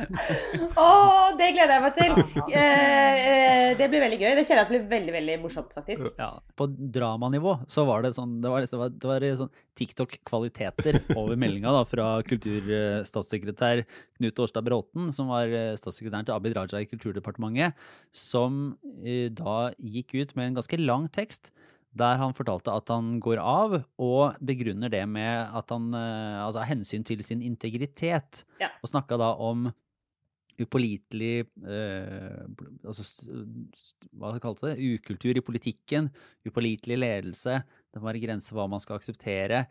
[0.84, 0.88] Å,
[1.38, 2.14] det gleder jeg meg til!
[2.54, 4.30] Eh, eh, det blir veldig gøy.
[4.38, 6.06] Det kjenner jeg at blir veldig veldig morsomt, faktisk.
[6.18, 11.00] Ja, på dramanivå så var det sånn Det var, det var, det var sånn TikTok-kvaliteter
[11.20, 13.84] over meldinga fra kulturstatssekretær
[14.18, 17.78] Knut Årstad Bråten, som var eh, statssekretæren til Abid Raja i Kulturdepartementet,
[18.14, 21.54] som eh, da gikk ut med en ganske lang tekst.
[21.94, 27.06] Der han fortalte at han går av, og begrunner det med at han Altså hensyn
[27.06, 28.42] til sin integritet.
[28.58, 28.72] Ja.
[28.82, 29.68] Og snakka da om
[30.60, 32.44] upålitelig eh,
[32.86, 33.04] altså,
[34.14, 34.94] Hva kalte det?
[34.94, 36.10] Ukultur i politikken.
[36.46, 37.60] Upålitelig ledelse.
[37.90, 39.64] Det må være grenser for hva man skal akseptere.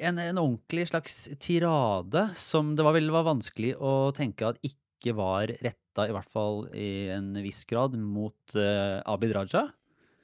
[0.00, 5.12] En, en ordentlig slags tirade som det var, vel var vanskelig å tenke at ikke
[5.18, 9.68] var retta, i hvert fall i en viss grad, mot eh, Abid Raja.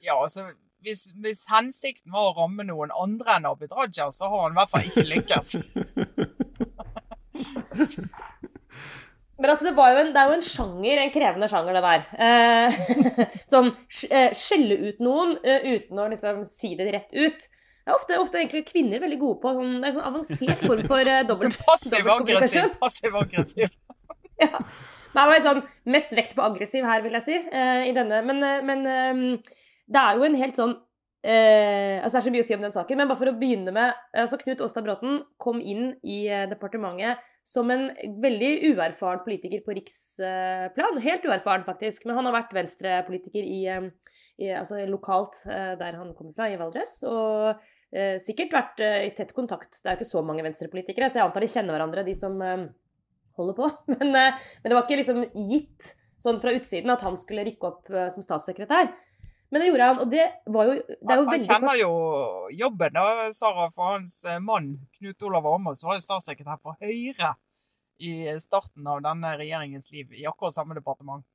[0.01, 0.49] Ja, altså,
[0.81, 4.61] hvis, hvis hensikten var å ramme noen andre enn Abid Raja, så har han i
[4.63, 5.47] hvert fall ikke lykkes.
[9.41, 12.03] Men altså, det, en, det er jo en sjanger, en krevende sjanger, det der.
[12.27, 13.71] Eh, sånn
[14.11, 17.47] eh, skjelle ut noen eh, uten å liksom si det rett ut.
[17.81, 20.83] Det er ofte, ofte egentlig kvinner veldig gode på sånn, det er sånn avansert form
[20.85, 22.75] for uh, dobbelt, Passiv-aggressiv.
[22.81, 23.73] Passiv-aggressiv.
[24.41, 24.57] Ja.
[25.11, 25.59] Det var sånn
[25.93, 28.21] mest vekt på aggressiv her, vil jeg si, Uh, i denne.
[28.25, 29.19] Men, uh, men um,
[29.91, 30.73] det er jo en helt sånn
[31.23, 33.37] eh, altså Det er så mye å si om den saken, men bare for å
[33.37, 37.87] begynne med altså Knut Åstad Bråten kom inn i eh, departementet som en
[38.21, 40.99] veldig uerfaren politiker på riksplan.
[41.01, 42.05] Helt uerfaren, faktisk.
[42.05, 43.87] Men han har vært venstrepolitiker i, eh,
[44.41, 46.99] i, altså lokalt eh, der han kommer fra, i Valdres.
[47.09, 47.55] Og
[47.91, 49.81] eh, sikkert vært eh, i tett kontakt.
[49.81, 52.37] Det er jo ikke så mange venstrepolitikere, så jeg antar de kjenner hverandre, de som
[52.45, 52.67] eh,
[53.39, 53.71] holder på.
[53.95, 57.69] Men, eh, men det var ikke liksom gitt sånn fra utsiden at han skulle rykke
[57.69, 58.91] opp eh, som statssekretær.
[59.51, 61.91] Men det gjorde han, og det var jo det er jo Han veldig kjenner jo
[62.55, 67.33] jobben, da, Sara, for hans eh, mann Knut Olav Åmås var jo statssekretær for Høyre
[68.01, 71.25] i starten av denne regjeringens liv, i akkurat samme departement.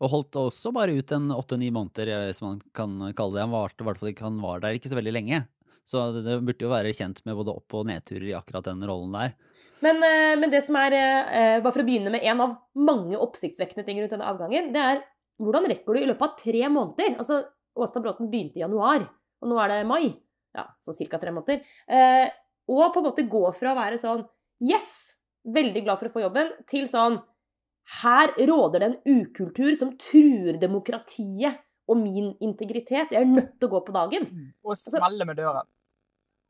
[0.00, 3.42] Og holdt også bare ut en åtte-ni måneder, eh, hvis man kan kalle det.
[3.42, 5.42] Han var, hvert fall han var der ikke så veldig lenge.
[5.86, 9.18] Så det, burde jo være kjent med både opp- og nedturer i akkurat den rollen
[9.18, 9.34] der.
[9.82, 10.94] Men, eh, men det som er,
[11.58, 15.04] bare for å begynne med en av mange oppsiktsvekkende ting rundt denne avgangen, det er
[15.42, 17.42] hvordan rekker du i løpet av tre måneder Altså,
[17.76, 19.04] Åstad Bråten begynte i januar,
[19.42, 20.14] og nå er det mai.
[20.56, 21.18] Ja, så ca.
[21.20, 21.60] tre måneder.
[21.92, 22.30] Eh,
[22.72, 24.24] og på en måte gå fra å være sånn
[24.64, 25.18] Yes!
[25.46, 27.20] Veldig glad for å få jobben, til sånn
[28.00, 33.12] Her råder det en ukultur som truer demokratiet og min integritet.
[33.14, 34.24] Jeg er nødt til å gå på dagen.
[34.66, 35.68] Og smelle med døren.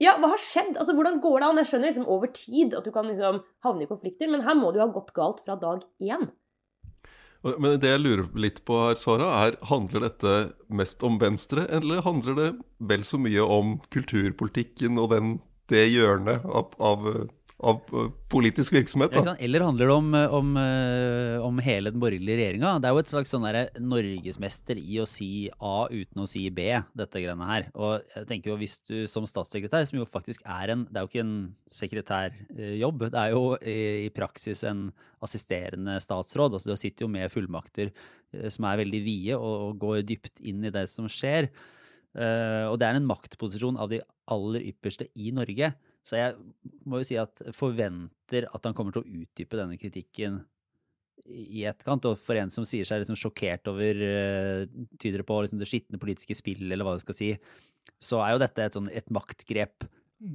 [0.01, 0.75] Ja, hva har skjedd?
[0.77, 1.61] Altså, Hvordan går det an?
[1.61, 4.73] Jeg skjønner liksom over tid at du kan liksom havne i konflikter, men her må
[4.73, 6.29] det jo ha gått galt fra dag én.
[7.63, 10.35] Men det jeg lurer litt på her, Sara, er handler dette
[10.73, 12.49] mest om Venstre, eller handler det
[12.91, 15.37] vel så mye om kulturpolitikken og den,
[15.71, 17.07] det hjørnet av, av,
[17.59, 19.15] av eh, politisk virksomhet?
[19.15, 19.23] Da?
[19.25, 22.75] Sånn, Eller handler det om, om, eh, om hele den borgerlige regjeringa?
[22.83, 23.47] Det er jo et slags sånn
[23.81, 27.71] norgesmester i å si A uten å si B, dette greiene her.
[27.75, 31.07] Og jeg tenker jo hvis du som statssekretær, som jo faktisk er en Det er
[31.07, 31.39] jo ikke en
[31.73, 34.91] sekretærjobb, det er jo i, i praksis en
[35.25, 36.59] assisterende statsråd.
[36.59, 40.45] Altså du sitter jo med fullmakter eh, som er veldig vide, og, og går dypt
[40.45, 41.49] inn i det som skjer.
[42.17, 44.01] Eh, og det er en maktposisjon av de
[44.33, 45.73] aller ypperste i Norge.
[46.07, 46.37] Så jeg
[46.87, 50.41] må jo si at forventer at han kommer til å utdype denne kritikken
[51.27, 52.07] i etterkant.
[52.09, 54.65] Og for en som sier seg liksom sjokkert over uh,
[55.01, 57.33] Tyder det på liksom det skitne politiske spill, eller hva du skal si,
[58.03, 59.89] så er jo dette et, sånn, et maktgrep.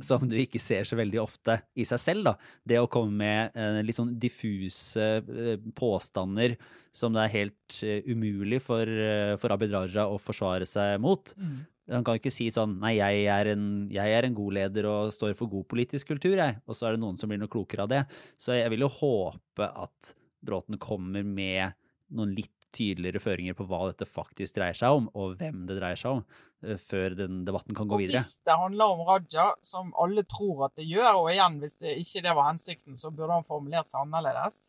[0.03, 2.29] Som du ikke ser så veldig ofte i seg selv.
[2.29, 2.35] da.
[2.67, 6.55] Det å komme med eh, litt sånn diffuse eh, påstander
[6.93, 11.33] som det er helt eh, umulig for, eh, for Abid Raja å forsvare seg mot.
[11.37, 11.59] Mm.
[11.91, 14.87] Han kan jo ikke si sånn Nei, jeg er, en, jeg er en god leder
[14.87, 16.61] og står for god politisk kultur, jeg.
[16.67, 18.05] Og så er det noen som blir noe klokere av det.
[18.39, 21.75] Så jeg vil jo håpe at Bråten kommer med
[22.15, 25.99] noen litt tydeligere føringer på hva dette faktisk dreier seg om, og hvem det dreier
[25.99, 26.21] seg om,
[26.63, 28.21] eh, før den debatten kan gå Og videre.
[28.21, 31.97] hvis det handler om Raja, som alle tror at det gjør, og igjen, hvis det
[31.99, 34.63] ikke det var hensikten, så burde han formulert seg annerledes,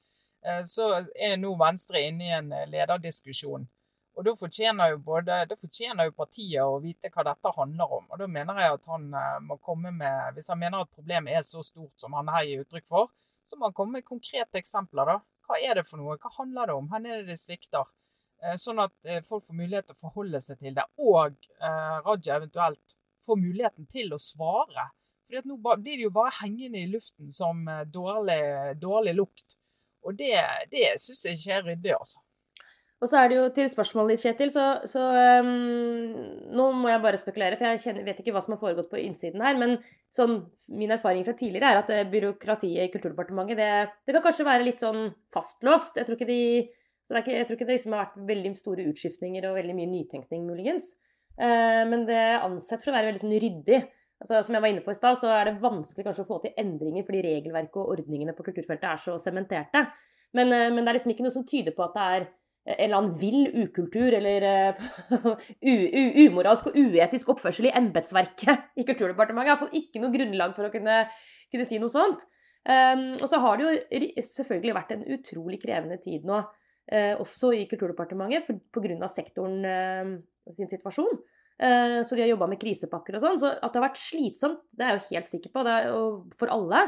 [0.44, 3.68] eh, så er nå Venstre inne i en eh, lederdiskusjon
[4.14, 8.10] Og da fortjener jo både, da fortjener jo partiet å vite hva dette handler om.
[8.10, 9.06] Og da mener jeg at han
[9.40, 12.60] må komme med Hvis han mener at problemet er så stort som han her gir
[12.60, 13.08] uttrykk for,
[13.48, 15.06] så må han komme med konkrete eksempler.
[15.06, 15.16] da.
[15.52, 16.16] Hva er det for noe?
[16.16, 16.86] Hva handler det om?
[16.88, 17.84] Hvor er det det svikter?
[18.40, 21.96] Eh, Sånn at eh, folk får mulighet til å forholde seg til det, og eh,
[22.06, 22.94] Raja eventuelt
[23.26, 24.88] får muligheten til å svare.
[25.26, 27.60] Fordi at nå blir det jo bare hengende i luften som
[27.92, 28.40] dårlig,
[28.80, 29.58] dårlig lukt.
[30.02, 30.34] Og det,
[30.72, 32.24] det syns jeg ikke er ryddig, altså.
[33.02, 35.02] Og så er det jo til spørsmålet ditt, Kjetil, så, så
[35.42, 36.12] um,
[36.54, 39.00] Nå må jeg bare spekulere, for jeg kjenner, vet ikke hva som har foregått på
[39.02, 39.58] innsiden her.
[39.58, 39.74] Men
[40.14, 40.36] sånn,
[40.70, 43.72] min erfaring fra tidligere er at eh, byråkratiet i Kulturdepartementet det,
[44.06, 45.98] det kan kanskje være litt sånn fastlåst.
[45.98, 46.44] Jeg tror ikke de
[47.12, 50.46] ikke, jeg tror ikke det liksom har vært veldig store utskiftninger og veldig mye nytenkning,
[50.46, 50.92] muligens.
[51.34, 53.80] Uh, men det er ansett for å være veldig sånn ryddig.
[54.22, 56.38] Altså, som jeg var inne på i stad, så er det vanskelig kanskje å få
[56.44, 59.82] til endringer fordi regelverket og ordningene på kulturfeltet er så sementerte.
[60.38, 62.28] Men, eh, men det er liksom ikke noe som tyder på at det er
[62.64, 64.82] eller annen vill ukultur eller eh,
[66.26, 69.58] umoralsk og uetisk oppførsel i embetsverket i Kulturdepartementet.
[69.64, 71.02] Fått ikke noe grunnlag for å kunne,
[71.52, 72.22] kunne si noe sånt.
[72.62, 76.36] Um, og så har det jo selvfølgelig vært en utrolig krevende tid nå,
[76.94, 79.08] uh, også i Kulturdepartementet, pga.
[79.10, 80.12] sektoren uh,
[80.54, 81.18] sin situasjon.
[81.58, 83.42] Uh, så de har jobba med krisepakker og sånn.
[83.42, 85.66] Så at det har vært slitsomt, det er jeg jo helt sikker på.
[85.66, 85.90] Er
[86.38, 86.86] for alle.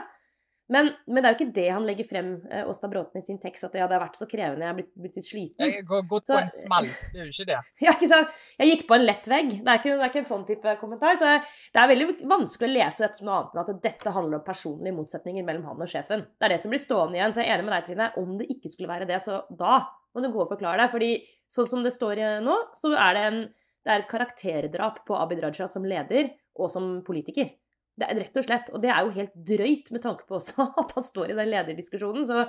[0.73, 3.37] Men, men det er jo ikke det han legger frem, eh, Åsta Bråten, i sin
[3.41, 3.67] tekst.
[3.67, 5.61] At ja, det har vært så krevende, jeg har blitt, blitt litt sliten.
[5.61, 6.89] Jeg har gått på en smell.
[7.13, 7.59] Det er jo ikke det.
[7.85, 8.31] Ja, ikke sant?
[8.63, 9.51] Jeg gikk på en lett vegg.
[9.59, 11.19] Det er ikke, det er ikke en sånn type kommentar.
[11.21, 11.33] Så
[11.75, 14.47] det er veldig vanskelig å lese dette som noe annet enn at dette handler om
[14.47, 16.25] personlige motsetninger mellom han og sjefen.
[16.33, 17.35] Det er det som blir stående igjen.
[17.37, 18.09] Så jeg er enig med deg, Trine.
[18.23, 19.83] Om det ikke skulle være det, så da
[20.15, 20.95] må du gå og forklare deg.
[20.95, 21.11] Fordi
[21.53, 23.43] sånn som det står nå, så er det, en,
[23.85, 27.53] det er et karakterdrap på Abid Raja som leder og som politiker.
[27.95, 28.73] Det er rett og slett.
[28.75, 31.53] Og det er jo helt drøyt med tanke på også at han står i den
[31.53, 32.27] lederdiskusjonen.
[32.29, 32.45] Så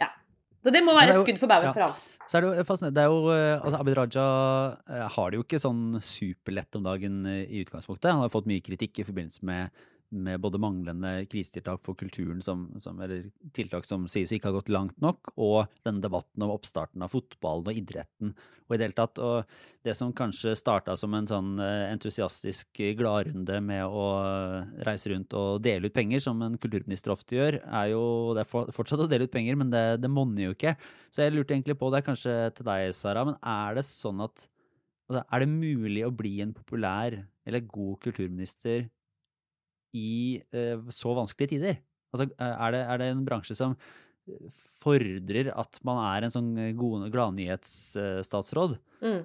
[0.00, 0.08] ja.
[0.60, 1.76] Så det må være et skudd for baugen ja.
[1.76, 2.08] for ham.
[2.30, 2.96] Så er det jo fascinerende.
[2.98, 4.26] Det er jo, eh, altså Abid Raja
[4.86, 8.12] eh, har det jo ikke sånn superlett om dagen eh, i utgangspunktet.
[8.12, 12.66] Han har fått mye kritikk i forbindelse med, med både manglende krisetiltak for kulturen, som,
[12.82, 17.04] som, eller tiltak som sies ikke har gått langt nok, og denne debatten om oppstarten
[17.04, 18.34] av fotballen og idretten
[18.70, 19.18] og i det hele tatt.
[19.22, 24.04] Og det som kanskje starta som en sånn eh, entusiastisk gladrunde med å
[24.86, 28.04] reise rundt og dele ut penger, som en kulturminister ofte gjør, er jo
[28.36, 30.76] Det er fortsatt å dele ut penger, men det, det monner jo ikke.
[31.10, 34.22] Så jeg lurte egentlig på, det er kanskje til deg, Sara, men er det sånn
[34.26, 34.46] at
[35.10, 38.86] altså, Er det mulig å bli en populær eller god kulturminister
[39.96, 41.80] i eh, så vanskelige tider?
[42.14, 43.76] Altså, eh, er det, er det en bransje som
[44.28, 44.50] eh,
[44.82, 46.52] fordrer at man er en sånn
[47.12, 48.76] gladnyhetsstatsråd?
[49.04, 49.22] Mm.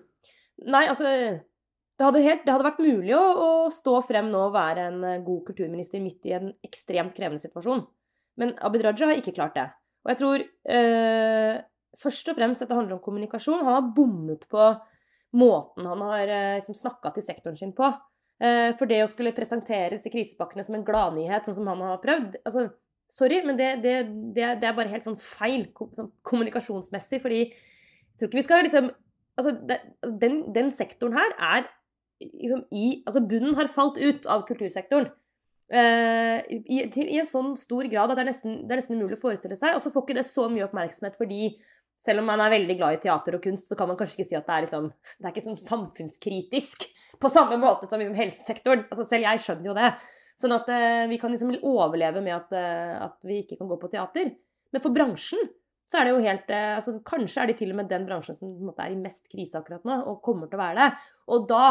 [0.71, 4.56] Nei, altså det hadde, helt, det hadde vært mulig å, å stå frem nå og
[4.56, 7.86] være en god kulturminister midt i en ekstremt krevende situasjon.
[8.39, 9.69] Men Abid Raja har ikke klart det.
[10.04, 11.62] Og jeg tror eh,
[11.99, 13.63] først og fremst dette handler om kommunikasjon.
[13.63, 14.67] Han har bommet på
[15.36, 17.89] måten han har eh, liksom snakka til sektoren sin på.
[18.43, 22.01] Eh, for det å skulle presentere disse krisepakkene som en gladnyhet, sånn som han har
[22.03, 22.67] prøvd altså,
[23.15, 23.91] Sorry, men det, det,
[24.33, 27.19] det, er bare helt sånn feil sånn kommunikasjonsmessig.
[27.21, 28.93] Fordi jeg tror ikke vi skal liksom
[29.35, 29.51] Altså,
[30.23, 31.65] den, den sektoren her er
[32.23, 35.11] liksom i Altså, bunnen har falt ut av kultursektoren.
[35.69, 38.97] Uh, i, til, I en sånn stor grad at det er, nesten, det er nesten
[38.97, 39.77] umulig å forestille seg.
[39.77, 41.51] Og så får ikke det så mye oppmerksomhet fordi
[41.99, 44.29] selv om man er veldig glad i teater og kunst, så kan man kanskje ikke
[44.29, 46.88] si at det er liksom Det er ikke sånn samfunnskritisk
[47.21, 48.86] på samme måte som liksom helsesektoren.
[48.89, 49.91] Altså, selv jeg skjønner jo det.
[50.36, 53.77] Sånn at eh, vi kan liksom overleve med at, eh, at vi ikke kan gå
[53.79, 54.34] på teater.
[54.75, 55.45] Men for bransjen
[55.91, 58.38] så er det jo helt eh, altså, Kanskje er det til og med den bransjen
[58.38, 61.12] som måte er i mest krise akkurat nå, og kommer til å være det.
[61.31, 61.65] Og da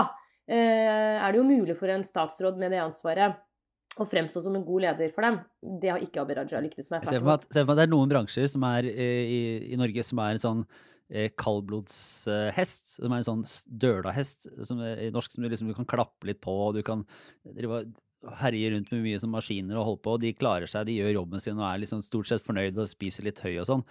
[0.48, 3.36] eh, er det jo mulig for en statsråd med det ansvaret
[4.00, 5.38] å fremstå som en god leder for dem.
[5.82, 7.04] Det har ikke Abid Raja lyktes med.
[7.04, 9.40] Jeg ser for meg at, det er noen bransjer som er eh, i,
[9.74, 10.64] i Norge som er en sånn
[11.10, 12.96] eh, kaldblodshest.
[12.98, 13.44] Som er en sånn
[13.84, 17.06] dølahest er, i norsk som du liksom du kan klappe litt på, og du kan
[17.44, 17.84] drive
[18.40, 21.18] herje rundt med mye som maskiner og holde på, og de klarer seg, de gjør
[21.18, 23.84] jobben sin og er liksom stort sett fornøyd og spiser litt høy og sånn.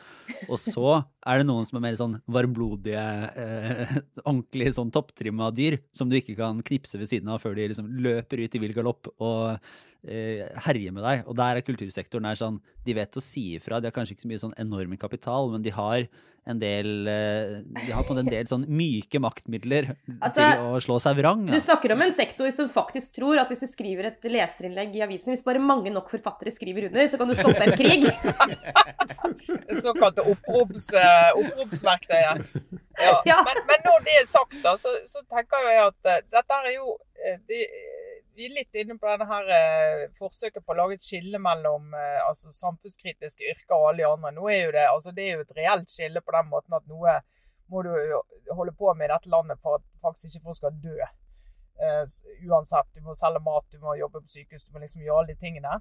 [0.47, 0.95] Og så
[1.29, 3.05] er det noen som er mer sånn varmblodige,
[3.43, 7.69] eh, ordentlig sånn topptrimma dyr, som du ikke kan knipse ved siden av før de
[7.71, 9.73] liksom løper ut i vill galopp og
[10.07, 11.23] eh, herjer med deg.
[11.27, 13.79] Og der er kultursektoren er sånn, de vet å si ifra.
[13.81, 16.07] De har kanskje ikke så mye sånn enorm kapital, men de har
[16.43, 20.97] en del eh, De har på en del sånn myke maktmidler Altså, til å slå
[20.99, 21.45] seg vrang.
[21.47, 25.05] Du snakker om en sektor som faktisk tror at hvis du skriver et leserinnlegg i
[25.05, 28.03] avisen, hvis bare mange nok forfattere skriver under, så kan du stoppe en krig.
[29.85, 30.35] Såkalte eh,
[31.39, 32.43] oppropsverktøyet.
[32.99, 33.15] Ja.
[33.29, 33.39] Ja.
[33.47, 36.97] Men, men når det er sagt, da, så, så tenker jeg at dette er jo
[37.47, 37.63] det,
[38.33, 41.93] Vi er litt inne på denne her eh, forsøket på å lage et skille mellom
[41.93, 44.31] eh, altså samfunnskritiske yrker og alle de andre.
[44.33, 46.87] Nå er jo det, altså det er jo et reelt skille på den måten at
[46.89, 47.19] noe
[47.71, 47.91] må du
[48.53, 50.97] holde på med i dette landet for at faktisk ikke folk skal dø.
[51.81, 52.03] Eh,
[52.49, 52.89] uansett.
[52.93, 55.39] Du må selge mat, du må jobbe på sykehus, du må liksom gjøre alle de
[55.41, 55.79] tingene.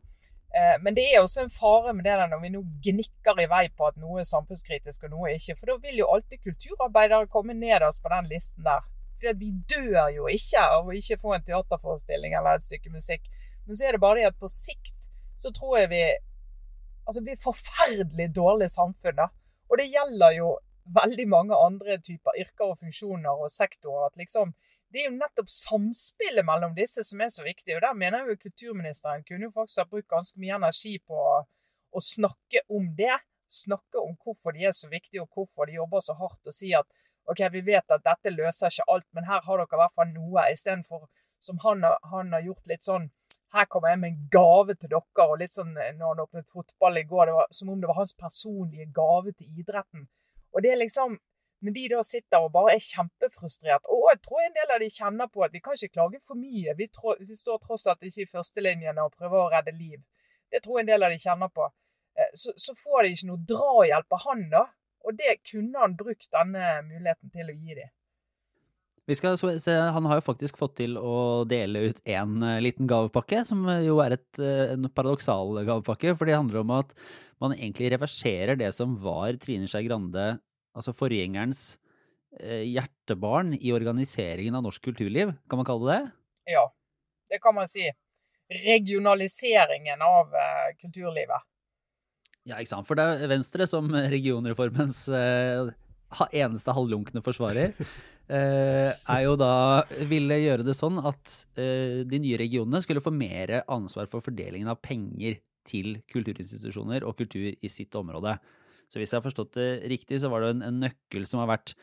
[0.56, 3.48] Eh, men det er også en fare med det der når vi nå gnikker i
[3.48, 5.56] vei på at noe er samfunnskritisk og noe ikke.
[5.60, 8.88] For da vil jo alltid kulturarbeidere komme nederst på den listen der.
[9.30, 13.28] At vi dør jo ikke av å ikke få en teaterforestilling eller et stykke musikk.
[13.66, 15.08] Men så er det bare det at på sikt
[15.42, 16.04] så tror jeg vi
[17.02, 19.24] Altså blir forferdelig dårlig samfunn, da.
[19.66, 20.52] Og det gjelder jo
[20.94, 24.06] veldig mange andre typer yrker og funksjoner og sektorer.
[24.06, 24.52] at liksom
[24.92, 27.74] det er jo nettopp samspillet mellom disse som er så viktig.
[27.74, 31.16] Og der mener jeg jo kulturministeren kunne jo faktisk ha brukt ganske mye energi på
[31.16, 31.38] å,
[31.96, 33.16] å snakke om det.
[33.48, 36.44] Snakke om hvorfor de er så viktige, og hvorfor de jobber så hardt.
[36.44, 36.88] Og si at
[37.30, 40.08] OK, vi vet at dette løser ikke alt, men her har dere i hvert fall
[40.10, 40.46] noe.
[40.52, 41.08] Istedenfor
[41.42, 43.10] som han, han har gjort litt sånn
[43.52, 45.26] her kommer jeg med en gave til dere.
[45.26, 48.00] og litt sånn når han åpnet fotball i går, det var som om det var
[48.00, 50.06] hans personlige gave til idretten.
[50.52, 51.18] Og det er liksom
[51.62, 54.88] når de da sitter og bare er kjempefrustrert Og jeg tror en del av de
[54.90, 56.74] kjenner på at vi kan ikke klage for mye.
[56.78, 60.00] Vi, trå, vi står tross alt ikke i førstelinjene og prøver å redde liv.
[60.50, 61.68] Det tror jeg en del av de kjenner på.
[62.18, 64.64] Eh, Så, så får de ikke noe drahjelp av han, da.
[65.02, 67.90] Og det kunne han brukt denne muligheten til å gi dem.
[69.10, 73.40] Vi skal se, han har jo faktisk fått til å dele ut én liten gavepakke,
[73.44, 76.14] som jo er et, eh, en paradoksal gavepakke.
[76.14, 76.94] For det handler om at
[77.42, 80.38] man egentlig reverserer det som var Trine Skei Grande,
[80.78, 81.80] altså forgjengerens
[82.38, 85.34] eh, hjertebarn i organiseringen av norsk kulturliv.
[85.50, 86.54] Kan man kalle det det?
[86.54, 86.68] Ja,
[87.28, 87.88] det kan man si.
[88.52, 91.42] Regionaliseringen av eh, kulturlivet.
[92.48, 92.88] Ja, ikke sant.
[92.88, 95.70] For det er Venstre som regionreformens eh,
[96.42, 97.76] eneste halvlunkne forsvarer.
[98.32, 103.10] Eh, er jo da ville gjøre det sånn at eh, de nye regionene skulle få
[103.12, 108.36] mer ansvar for fordelingen av penger til kulturinstitusjoner og kultur i sitt område.
[108.88, 111.50] Så hvis jeg har forstått det riktig, så var det en, en nøkkel som har
[111.50, 111.74] vært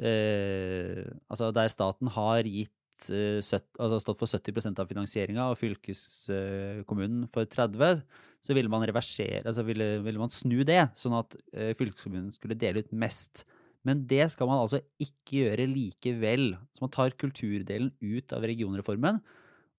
[0.00, 7.48] eh, Altså der staten har gitt altså stått for 70 av finansieringa og fylkeskommunen for
[7.50, 8.04] 30
[8.44, 12.58] så ville man reversere, altså ville, ville man snu det, sånn at eh, fylkeskommunen skulle
[12.60, 13.46] dele ut mest.
[13.88, 16.52] Men det skal man altså ikke gjøre likevel.
[16.72, 19.20] Så man tar kulturdelen ut av regionreformen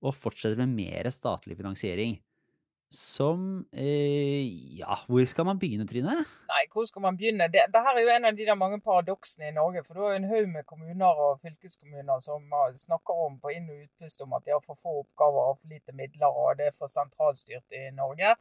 [0.05, 2.17] og fortsetter med mer statlig finansiering.
[2.95, 4.45] Som eh,
[4.79, 6.15] Ja, hvor skal man begynne, Trine?
[6.49, 7.49] Nei, hvor skal man begynne?
[7.51, 9.83] Det, det her er jo en av de der mange paradoksene i Norge.
[9.85, 13.71] For du har en haug med kommuner og fylkeskommuner som ah, snakker om på inn-
[13.73, 16.71] og utpust om at de har for få oppgaver og for lite midler, og det
[16.71, 18.35] er for sentralstyrt i Norge.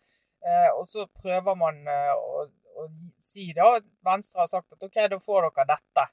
[0.44, 2.44] Eh, og så prøver man eh, å,
[2.80, 2.88] å
[3.18, 6.10] si da Venstre har sagt at OK, da får dere dette.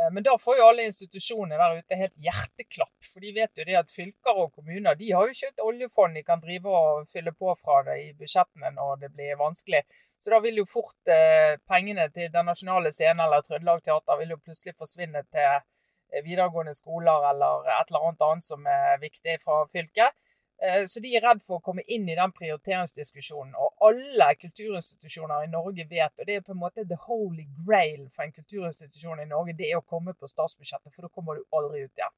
[0.00, 2.98] Eh, Men da får jo alle institusjoner der ute helt hjerteklapp.
[3.12, 6.16] For de vet jo det at fylker og kommuner de har jo ikke et oljefond
[6.16, 9.82] de kan drive og fylle på fra det i budsjettene når det blir vanskelig.
[10.20, 14.34] Så da vil jo fort eh, pengene til Den nasjonale scenen eller Trøndelag Teater vil
[14.34, 19.38] jo plutselig forsvinne til eh, videregående skoler eller et eller annet annet som er viktig
[19.44, 20.16] fra fylket.
[20.62, 23.54] Eh, Så de er redd for å komme inn i den prioriteringsdiskusjonen.
[23.56, 28.08] Og alle kulturinstitusjoner i Norge vet, og det er på en måte the holy grail
[28.12, 31.46] for en kulturinstitusjon i Norge, det er å komme på statsbudsjettet, for da kommer du
[31.56, 32.16] aldri ut igjen.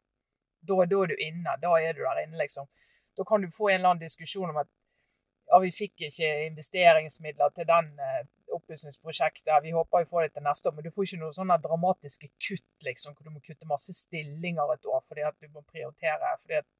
[0.63, 1.57] Da, da er du inne.
[1.63, 2.67] Da er du der inne, liksom.
[3.17, 4.71] Da kan du få en eller annen diskusjon om at
[5.53, 8.23] ja, vi fikk ikke investeringsmidler til den eh,
[8.57, 9.55] oppussingsprosjektet.
[9.63, 12.31] Vi håper vi får det til neste år, men du får ikke noen sånne dramatiske
[12.47, 16.37] kutt, liksom, hvor du må kutte masse stillinger et år fordi at du må prioritere.
[16.41, 16.71] fordi at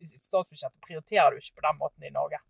[0.00, 2.40] i statsbudsjettet prioriterer du ikke på den måten i Norge.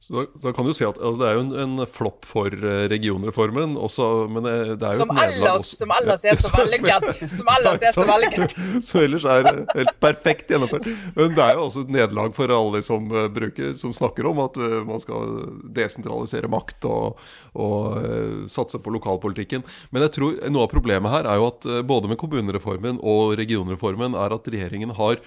[0.00, 2.54] Så da, da kan du si at altså, det er jo en, en flopp for
[2.54, 6.50] eh, regionreformen, også, men det, det er jo Som et ellers, som ellers er så
[6.52, 7.08] vellykket.
[7.38, 8.54] Som ellers er så vellykket.
[8.88, 10.86] som ellers er helt perfekt gjennomført.
[11.16, 14.38] Men det er jo også et nederlag for alle som eh, bruker, som snakker om
[14.46, 15.34] at eh, man skal
[15.80, 17.26] desentralisere makt og,
[17.58, 19.66] og eh, satse på lokalpolitikken.
[19.90, 23.34] Men jeg tror noe av problemet her er jo at eh, både med kommunereformen og
[23.42, 25.18] regionreformen er at regjeringen har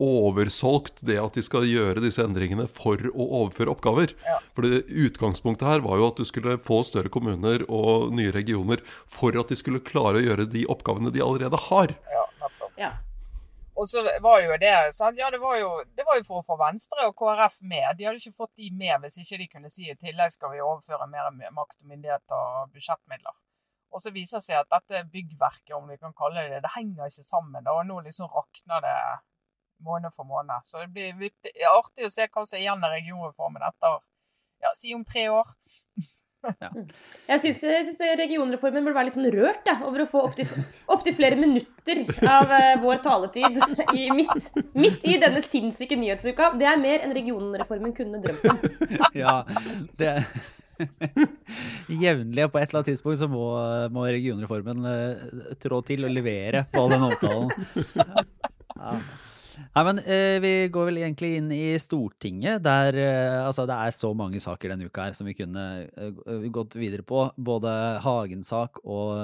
[0.00, 4.14] oversolgt det at de skal gjøre disse endringene for å overføre oppgaver.
[4.26, 4.38] Ja.
[4.56, 8.82] For det Utgangspunktet her var jo at du skulle få større kommuner og nye regioner
[8.88, 11.94] for at de skulle klare å gjøre de oppgavene de allerede har.
[12.12, 12.24] Ja.
[12.80, 12.90] Ja.
[13.80, 15.18] Og så var jo det sant?
[15.20, 17.96] Ja, det var jo, det var jo for å få Venstre og KrF med.
[17.96, 20.60] De hadde ikke fått de med hvis ikke de kunne si i tillegg skal vi
[20.64, 23.36] overføre mer makt og myndighet og budsjettmidler.
[23.90, 26.74] Og så viser det seg at dette byggverket, om vi kan kalle det det, det
[26.76, 27.64] henger ikke sammen.
[27.64, 28.98] da, Og nå liksom rakner det
[29.86, 30.68] måned for måned.
[30.68, 34.00] Så det blir artig å se hva som er igjen av regionreformen etter
[34.60, 35.52] ja, si om tre år.
[36.40, 40.48] Jeg syns, jeg syns regionreformen burde være litt sånn rørt da, over å få opptil
[40.88, 43.58] opp flere minutter av uh, vår taletid
[44.00, 46.54] i, midt, midt i denne sinnssyke nyhetsuka.
[46.60, 48.64] Det er mer enn regionreformen kunne drømt om.
[49.20, 49.42] Ja,
[50.00, 50.16] det
[52.00, 53.44] Jevnlig på et eller annet tidspunkt så må,
[53.92, 57.52] må regionreformen uh, trå til og levere på den avtalen.
[58.80, 58.94] Ja.
[59.70, 63.96] Nei, men eh, Vi går vel egentlig inn i Stortinget, der eh, altså, det er
[63.96, 65.64] så mange saker denne uka her som vi kunne
[66.54, 67.26] gått videre på.
[67.36, 67.72] Både
[68.04, 69.16] Hagen-sak og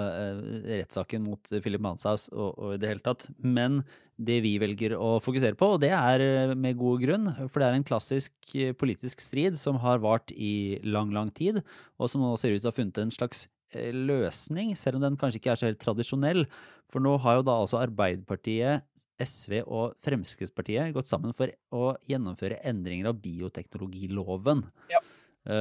[0.67, 3.29] rettssaken mot Philip Manshaus og, og, i det hele tatt.
[3.43, 3.83] Men
[4.17, 7.77] det vi velger å fokusere på, og det er med god grunn, for det er
[7.77, 11.61] en klassisk politisk strid som har vart i lang, lang tid,
[12.01, 13.45] og som nå ser ut til å ha funnet en slags
[13.75, 16.45] løsning, selv om den kanskje ikke er så helt tradisjonell.
[16.93, 18.87] For nå har jo da altså Arbeiderpartiet,
[19.19, 24.63] SV og Fremskrittspartiet gått sammen for å gjennomføre endringer av bioteknologiloven.
[24.93, 25.03] Ja.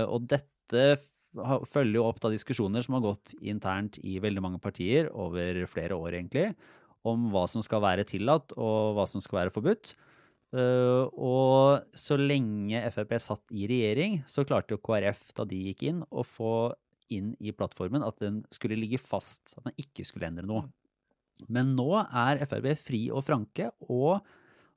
[0.06, 0.86] Og dette
[1.74, 5.98] følger jo opp da diskusjoner som har gått internt i veldig mange partier over flere
[5.98, 6.52] år, egentlig
[7.06, 9.94] om hva som skal være tillatt og hva som skal være forbudt.
[10.56, 15.84] Uh, og så lenge Frp satt i regjering, så klarte jo KrF, da de gikk
[15.90, 16.54] inn, å få
[17.14, 20.66] inn i plattformen at den skulle ligge fast, at man ikke skulle endre noe.
[21.52, 24.26] Men nå er Frp fri og franke, og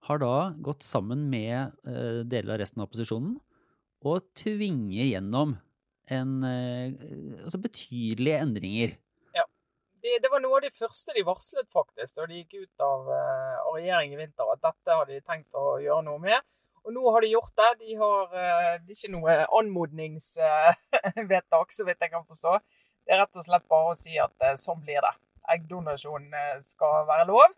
[0.09, 3.37] har da gått sammen med uh, deler av resten av opposisjonen
[4.07, 5.57] og tvinger gjennom
[6.15, 8.95] en, uh, altså betydelige endringer
[10.03, 13.09] de, det var noe av de første de varslet, faktisk, da de gikk ut av,
[13.11, 16.47] uh, av regjering i vinter, at dette hadde de tenkt å gjøre noe med.
[16.89, 17.71] Og nå har de gjort det.
[17.85, 22.53] De har uh, ikke noe anmodningsvedtak, uh, så vidt jeg kan forstå.
[23.05, 25.15] Det er rett og slett bare å si at uh, sånn blir det.
[25.53, 26.33] Eggdonasjon
[26.65, 27.49] skal være lov.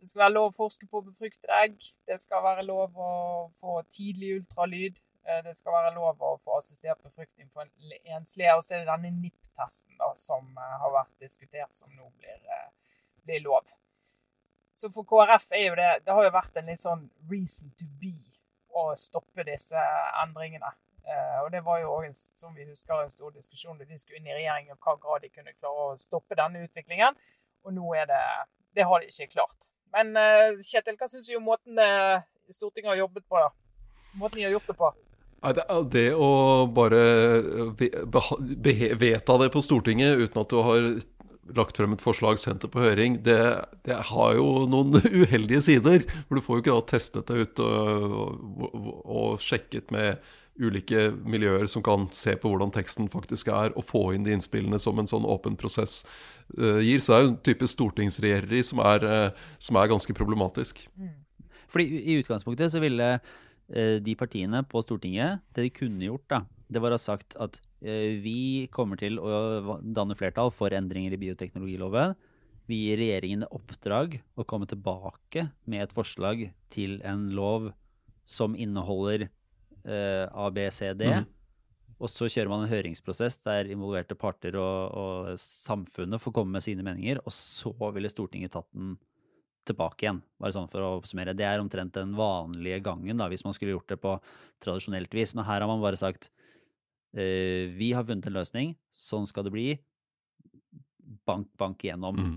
[0.00, 1.76] Det skal være lov å forske på befruktede egg.
[2.06, 3.12] Det skal være lov å
[3.60, 5.00] få tidlig ultralyd.
[5.26, 7.66] Eh, det skal være lov å få assistert befruktning for
[8.04, 8.54] enslige.
[8.54, 12.94] Og så er det denne NIP-testen som eh, har vært diskutert, som nå blir, eh,
[13.26, 13.72] blir, lov.
[14.76, 17.86] Så for KrF er jo det Det har jo vært en litt sånn reason to
[18.00, 18.12] be
[18.76, 19.80] å stoppe disse
[20.22, 20.72] endringene.
[21.44, 24.26] Og det var jo også, som vi husker, en stor diskusjon da de skulle inn
[24.26, 27.14] i regjering, og hva grad de kunne klare å stoppe denne utviklingen.
[27.66, 28.22] Og nå er det
[28.76, 29.68] Det har de ikke klart.
[29.94, 30.10] Men
[30.60, 31.78] Kjetil, hva syns du om måten
[32.50, 33.48] Stortinget har jobbet på, da?
[34.18, 34.90] Måten de har gjort det på?
[35.46, 37.00] Det, det, å bare
[38.98, 40.86] vedta det på Stortinget uten at du har
[41.54, 43.38] lagt frem et forslag, sendt det på høring, det,
[43.86, 46.06] det, har jo noen uheldige sider.
[46.26, 48.16] For du får jo ikke da testet det ut og,
[48.66, 50.24] og, og, sjekket med
[50.56, 54.80] ulike miljøer som kan se på hvordan teksten faktisk er, og få inn de innspillene
[54.80, 56.00] som en sånn åpen prosess
[56.56, 57.04] uh, gir.
[57.04, 59.28] Så det er jo en type stortingsregjereri som, uh,
[59.60, 60.80] som er ganske problematisk.
[60.96, 61.12] Mm.
[61.72, 66.42] Fordi i utgangspunktet så ville uh, de partiene på Stortinget, det de kunne gjort, da,
[66.72, 71.20] det var å ha sagt at vi kommer til å danne flertall for endringer i
[71.20, 72.14] bioteknologiloven.
[72.66, 77.70] Vi gir regjeringen i oppdrag å komme tilbake med et forslag til en lov
[78.26, 81.12] som inneholder eh, A, B, C, D.
[81.12, 81.28] Mm.
[81.96, 86.66] Og så kjører man en høringsprosess der involverte parter og, og samfunnet får komme med
[86.66, 87.22] sine meninger.
[87.22, 88.96] Og så ville Stortinget tatt den
[89.66, 90.20] tilbake igjen.
[90.42, 91.36] Bare sånn for å oppsummere.
[91.38, 94.18] Det er omtrent den vanlige gangen da, hvis man skulle gjort det på
[94.62, 95.36] tradisjonelt vis.
[95.38, 96.32] Men her har man bare sagt
[97.16, 99.68] vi har funnet en løsning, sånn skal det bli.
[101.26, 102.18] Bank, bank igjennom.
[102.20, 102.34] Mm.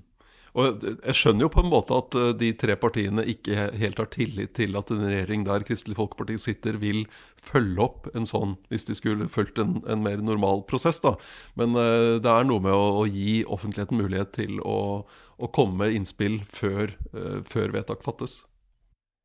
[0.58, 4.10] Og Jeg skjønner jo på en måte at eh, de tre partiene ikke helt har
[4.14, 7.04] tillit til at en regjering der Kristelig Folkeparti sitter, vil
[7.38, 11.02] følge opp en sånn, hvis de skulle fulgt en, en mer normal prosess.
[11.06, 11.16] da.
[11.60, 14.80] Men uh, det er noe med å, å, gi offentligheten mulighet til å,
[15.38, 18.42] å komme med innspill før, uh, før vedtak fattes.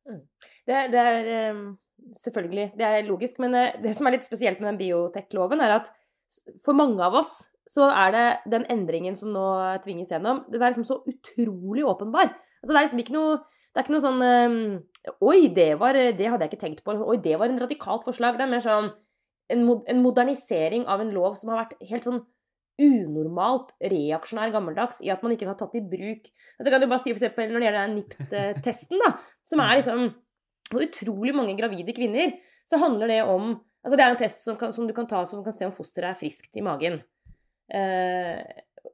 [0.05, 0.21] Mm.
[0.65, 1.65] Det, det, er um,
[2.19, 5.91] selvfølgelig det er logisk, men det som er litt spesielt med den biotekloven, er at
[6.65, 7.37] for mange av oss
[7.69, 9.45] så er det den endringen som nå
[9.85, 12.29] tvinges gjennom, den er liksom så utrolig åpenbar.
[12.61, 13.37] Altså, det er liksom ikke noe
[13.75, 14.59] det er ikke noe sånn um,
[15.27, 16.93] Oi, det, var, det hadde jeg ikke tenkt på.
[16.95, 18.37] Oi, det var en radikalt forslag.
[18.39, 18.87] Det er mer sånn
[19.51, 22.21] en, en modernisering av en lov som har vært helt sånn
[22.81, 26.25] unormalt reaksjonær gammeldags i at man ikke har tatt i bruk
[26.57, 29.11] altså kan du bare si for eksempel, Når det gjelder den NIPT-testen, da,
[29.47, 30.01] som er liksom
[30.71, 32.35] for utrolig mange gravide kvinner,
[32.69, 33.55] så handler det om
[33.85, 35.73] altså Det er en test som, kan, som du kan ta som kan se om
[35.75, 37.03] fosteret er friskt i magen.
[37.69, 38.41] Eh,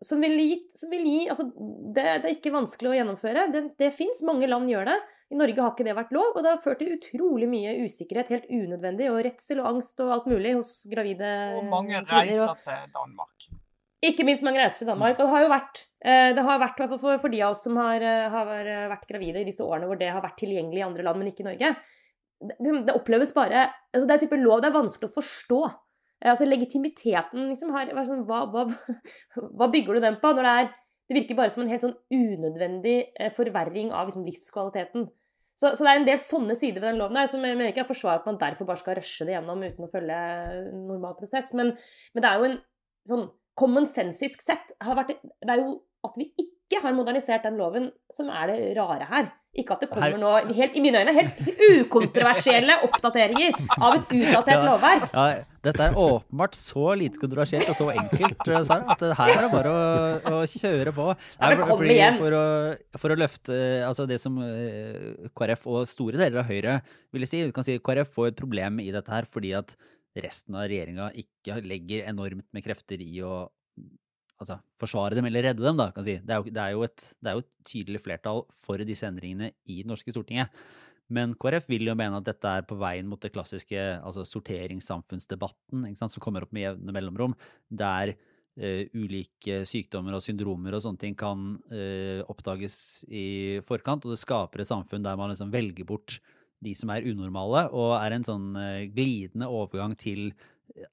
[0.03, 1.45] som vil gi, som vil gi altså,
[1.95, 3.47] det, det, er ikke vanskelig å gjennomføre.
[3.53, 4.19] Det, det fins.
[4.27, 4.97] Mange land gjør det.
[5.31, 8.33] I Norge har ikke det vært lov, og det har ført til utrolig mye usikkerhet,
[8.33, 11.29] helt unødvendig, og redsel og angst og alt mulig hos gravide
[11.61, 13.47] Og mange reiser til Danmark.
[14.01, 15.19] Ikke minst mange reiser til Danmark.
[15.19, 17.77] Og det har jo vært, eh, det har vært for, for, de av oss som
[17.77, 18.49] har, eh, har,
[18.89, 21.45] vært gravide i disse årene hvor det har vært tilgjengelig i andre land, men ikke
[21.45, 21.75] i Norge.
[22.41, 25.61] Det, det oppleves bare altså Det er type lov det er vanskelig å forstå.
[26.21, 28.65] Eh, altså legitimiteten liksom har sånn, hva, hva,
[29.59, 30.33] hva, bygger du den på?
[30.33, 30.71] Når det er
[31.11, 35.09] Det virker bare som en helt sånn unødvendig eh, forverring av liksom, livskvaliteten.
[35.59, 37.73] Så, så, det er en del sånne sider ved den loven der, som jeg mener
[37.73, 40.19] ikke jeg forsvarer at man derfor bare skal rushe det gjennom uten å følge
[40.71, 41.51] normal prosess.
[41.57, 41.73] Men,
[42.15, 42.55] men det er jo en
[43.11, 43.25] sånn
[43.57, 47.91] common sensisk sett har vært, Det er jo at vi ikke har modernisert den loven
[48.13, 49.29] som er det rare her.
[49.51, 51.39] Ikke at det kommer nå, helt, i mine øyne, helt
[51.83, 55.09] ukontroversielle oppdateringer av et utdatert ja, lovverk.
[55.11, 55.25] Ja,
[55.67, 59.73] dette er åpenbart så lite kontroversielt og så enkelt, Sara, at her er det bare
[59.75, 59.83] å,
[60.31, 61.09] å kjøre på.
[61.11, 61.99] Ja, fordi.
[62.21, 62.45] For å,
[63.03, 66.79] for å løfte altså det som eh, KrF og store deler av Høyre
[67.11, 69.75] ville si, du kan si KrF får et problem i dette her fordi at
[70.17, 73.45] resten av regjeringa ikke legger enormt med krefter i å
[74.41, 76.17] altså, forsvare dem eller redde dem, da, kan si.
[76.19, 79.51] Det er, jo, det, er et, det er, jo, et, tydelig flertall for disse endringene
[79.69, 80.49] i det norske Stortinget.
[81.11, 85.85] Men KrF vil jo mene at dette er på veien mot det klassiske altså sorteringssamfunnsdebatten,
[85.99, 87.35] som kommer opp med jevne mellomrom,
[87.67, 92.77] der uh, ulike sykdommer og syndromer og sånne ting kan uh, oppdages
[93.11, 96.21] i forkant, og det skaper et samfunn der man liksom velger bort
[96.61, 100.31] de som er unormale, og er en sånn uh, glidende overgang til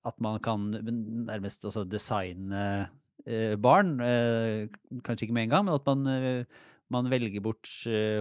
[0.09, 2.89] at man kan nærmest altså, designe
[3.29, 3.99] Eh, barn.
[4.01, 4.69] Eh,
[5.05, 6.45] kanskje ikke med en gang, men at man, eh,
[6.89, 7.69] man velger bort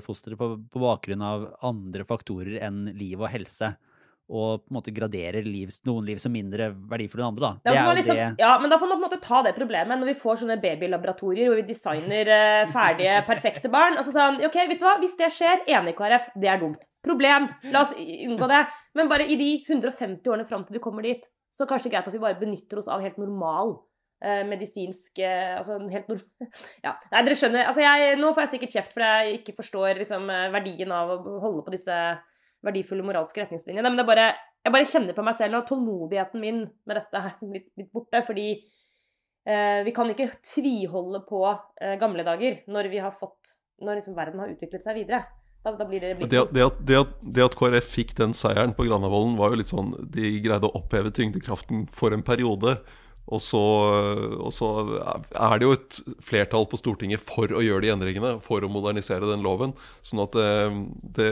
[0.03, 3.77] fosteret på, på, bakgrunn av andre faktorer enn liv og helse.
[4.27, 7.51] Og på en måte graderer liv, noen liv som mindre verdifulle enn andre.
[7.63, 7.71] Da.
[7.71, 8.25] Det liksom, det...
[8.43, 10.59] Ja, men da får man på en måte ta det problemet når vi får sånne
[10.63, 13.95] babylaboratorier hvor vi designer uh, ferdige, perfekte barn.
[13.95, 16.83] Altså sånn, ok, vet du hva, Hvis det skjer, enig KrF, det er dumt.
[17.07, 17.47] Problem.
[17.71, 18.65] La oss unngå det.
[18.99, 21.93] Men bare i de 150 årene fram til vi kommer dit, så er det kanskje
[21.93, 23.77] greit at vi bare benytter oss av helt normal
[24.17, 26.23] Eh, medisinsk eh, Altså helt nord...
[26.85, 26.95] Ja.
[27.11, 27.67] Nei, dere skjønner.
[27.69, 30.25] Altså, jeg, nå får jeg sikkert kjeft fordi jeg ikke forstår liksom,
[30.55, 31.97] verdien av å holde på disse
[32.65, 33.89] verdifulle moralske retningslinjene.
[33.89, 34.31] Men det bare,
[34.65, 38.23] jeg bare kjenner på meg selv nå tålmodigheten min med dette er litt, litt borte.
[38.27, 43.99] Fordi eh, vi kan ikke tviholde på eh, gamle dager når vi har fått Når
[43.99, 45.25] liksom, verden har utviklet seg videre.
[45.61, 48.73] Da, da blir det, det, det, at, det, at, det, at, KrF fikk den seieren
[48.77, 52.77] på Granavolden, var jo litt sånn De greide å oppheve tyngdekraften for en periode.
[53.27, 53.59] Og så,
[54.39, 54.67] og så,
[55.35, 59.27] er det jo et flertall på Stortinget for å gjøre de endringene, for å modernisere
[59.27, 59.73] den loven.
[60.05, 60.51] Sånn at det,
[61.17, 61.31] det,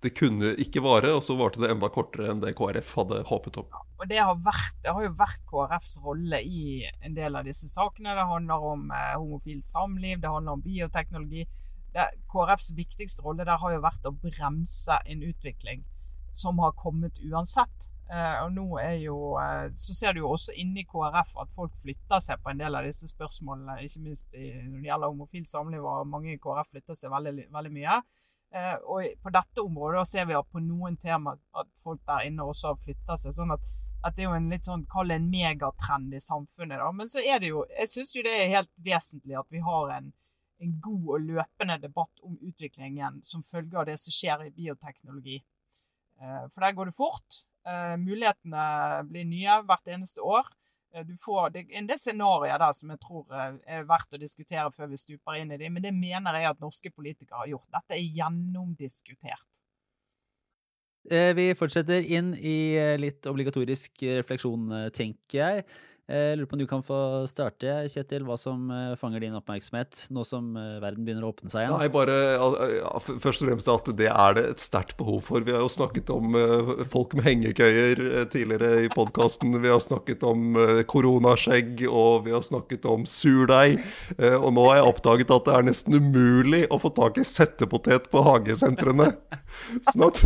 [0.00, 3.58] det kunne ikke vare, og så varte det enda kortere enn det KrF hadde håpet
[3.60, 3.80] om.
[4.00, 7.68] Og det har, vært, det har jo vært KrFs rolle i en del av disse
[7.68, 8.14] sakene.
[8.16, 11.44] Det handler om eh, homofilt samliv, det handler om bioteknologi.
[11.92, 15.84] Det, KrFs viktigste rolle der har jo vært å bremse en utvikling
[16.32, 17.90] som har kommet uansett.
[18.10, 21.76] Eh, og nå er jo, eh, Så ser du jo også inni KrF at folk
[21.82, 23.82] flytter seg på en del av disse spørsmålene.
[23.84, 27.50] Ikke minst i, når det gjelder homofilt samliv, og mange i KrF flytter seg veldig,
[27.52, 28.00] veldig mye.
[28.50, 32.72] Uh, og på dette området ser vi på noen tema at folk der inne også
[32.72, 33.34] har flytta seg.
[33.36, 33.66] sånn at,
[34.02, 36.80] at det er jo en litt sånn, Kall det en megatrend i samfunnet.
[36.82, 39.62] da, Men så er det jo Jeg syns jo det er helt vesentlig at vi
[39.62, 40.10] har en,
[40.60, 45.38] en god og løpende debatt om utviklingen som følge av det som skjer i bioteknologi.
[46.20, 47.38] For der går det fort.
[47.64, 48.64] Uh, mulighetene
[49.08, 50.48] blir nye hvert eneste år.
[50.94, 54.92] Uh, du får en del scenarioer som jeg tror uh, er verdt å diskutere før
[54.92, 57.68] vi stuper inn i dem, men det mener jeg at norske politikere har gjort.
[57.78, 59.46] Dette er gjennomdiskutert.
[61.10, 65.62] Vi fortsetter inn i litt obligatorisk refleksjon, tenker jeg.
[66.10, 66.96] Jeg lurer på om du kan få
[67.30, 71.52] starte, Kjetil, hva som eh, fanger din oppmerksomhet nå som eh, verden begynner å åpne
[71.52, 71.76] seg igjen?
[71.78, 72.16] Nei, bare
[73.22, 75.44] Først og fremst at det er det et sterkt behov for.
[75.46, 78.02] Vi har jo snakket om eh, folk med hengekøyer
[78.32, 79.54] tidligere i podkasten.
[79.62, 80.58] Vi har snakket om
[80.90, 83.78] koronaskjegg, og vi har snakket om surdeig.
[84.18, 88.10] Og nå har jeg oppdaget at det er nesten umulig å få tak i settepotet
[88.10, 89.12] på hagesentrene.
[89.92, 90.24] Sånn at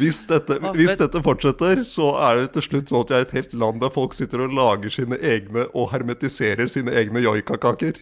[0.00, 3.36] hvis dette, hvis dette fortsetter, så er det til slutt sånn at vi er et
[3.38, 8.00] helt land der folk sitter og lager sine egne og hermetiserer sine egne joikakaker.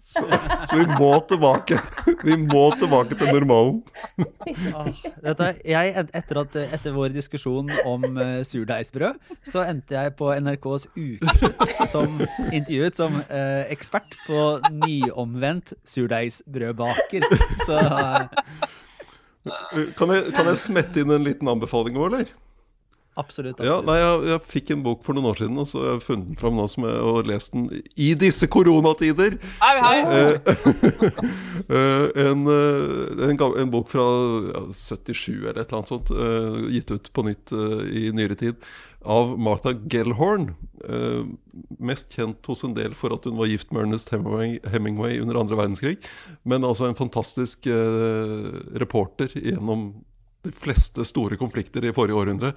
[0.00, 0.24] Så,
[0.68, 1.76] så vi må tilbake.
[2.24, 3.82] Vi må tilbake til normalen.
[5.20, 10.88] Dette, jeg, etter, at, etter vår diskusjon om uh, surdeigsbrød, så endte jeg på NRKs
[10.96, 14.44] Ukeslutt som intervjuet som uh, ekspert på
[14.80, 17.28] nyomvendt surdeigsbrødbaker.
[17.66, 18.70] Så uh,
[19.96, 22.32] kan, jeg, kan jeg smette inn en liten anbefaling òg, eller?
[23.20, 23.60] Absolutt.
[23.60, 23.68] absolutt.
[23.68, 26.04] Ja, nei, jeg, jeg, fikk en bok for noen år siden, og så har jeg
[26.06, 27.66] funnet den fram nå som jeg og lest den
[28.00, 29.36] i disse koronatider.
[29.60, 29.96] Hei, hei.
[30.16, 30.52] Eh,
[31.76, 34.06] eh, en, eh, en, en, bok fra
[34.48, 36.14] ja, 77 eller et eller annet sånt,
[36.72, 37.54] gitt ut på nytt
[37.92, 40.52] i nyere tid, av Martha Gellhorn.
[41.80, 45.60] Mest kjent hos en del for at hun var gift med Ernest Hemingway under andre
[45.60, 45.98] verdenskrig.
[46.48, 47.68] Men altså en fantastisk
[48.80, 49.90] reporter gjennom
[50.44, 52.54] de fleste store konflikter i forrige århundre.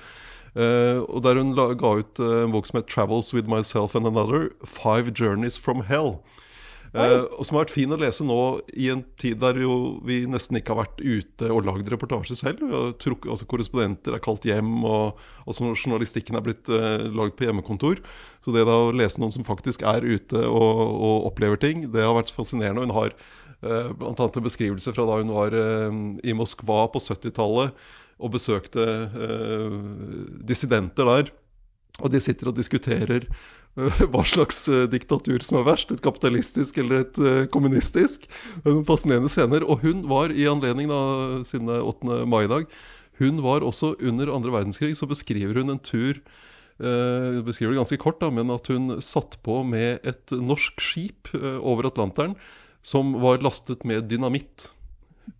[0.53, 3.95] Uh, og der hun la, ga ut uh, en bok som het 'Travels with Myself
[3.95, 4.53] and Another'.
[4.61, 6.19] 'Five Journeys from Hell'.
[6.93, 8.35] Uh, og som har vært fin å lese nå
[8.77, 12.61] i en tid der jo vi nesten ikke har vært ute og lagd reportasje selv.
[13.01, 18.03] Truk, altså Korrespondenter er kalt hjem, og, og journalistikken er blitt uh, lagd på hjemmekontor.
[18.45, 22.05] Så det da å lese noen som faktisk er ute og, og opplever ting, det
[22.05, 22.85] har vært fascinerende.
[22.85, 23.17] Hun har
[23.65, 24.13] uh, bl.a.
[24.13, 25.89] en beskrivelse fra da hun var uh,
[26.21, 27.73] i Moskva på 70-tallet
[28.23, 29.79] og besøkte eh,
[30.47, 31.33] dissidenter der.
[32.01, 33.27] Og de sitter og diskuterer
[33.77, 38.25] uh, hva slags uh, diktatur som er verst, et kapitalistisk eller et uh, kommunistisk.
[38.63, 39.65] Er fascinerende scener.
[39.67, 42.23] Og hun var i anledning av sin 8.
[42.25, 42.65] mai-dag
[43.21, 46.17] Hun var også under andre verdenskrig, så beskriver hun en tur
[47.45, 51.29] beskriver det ganske kort, da, men at hun satt på med et norsk skip
[51.61, 52.33] over Atlanteren
[52.81, 54.71] som var lastet med dynamitt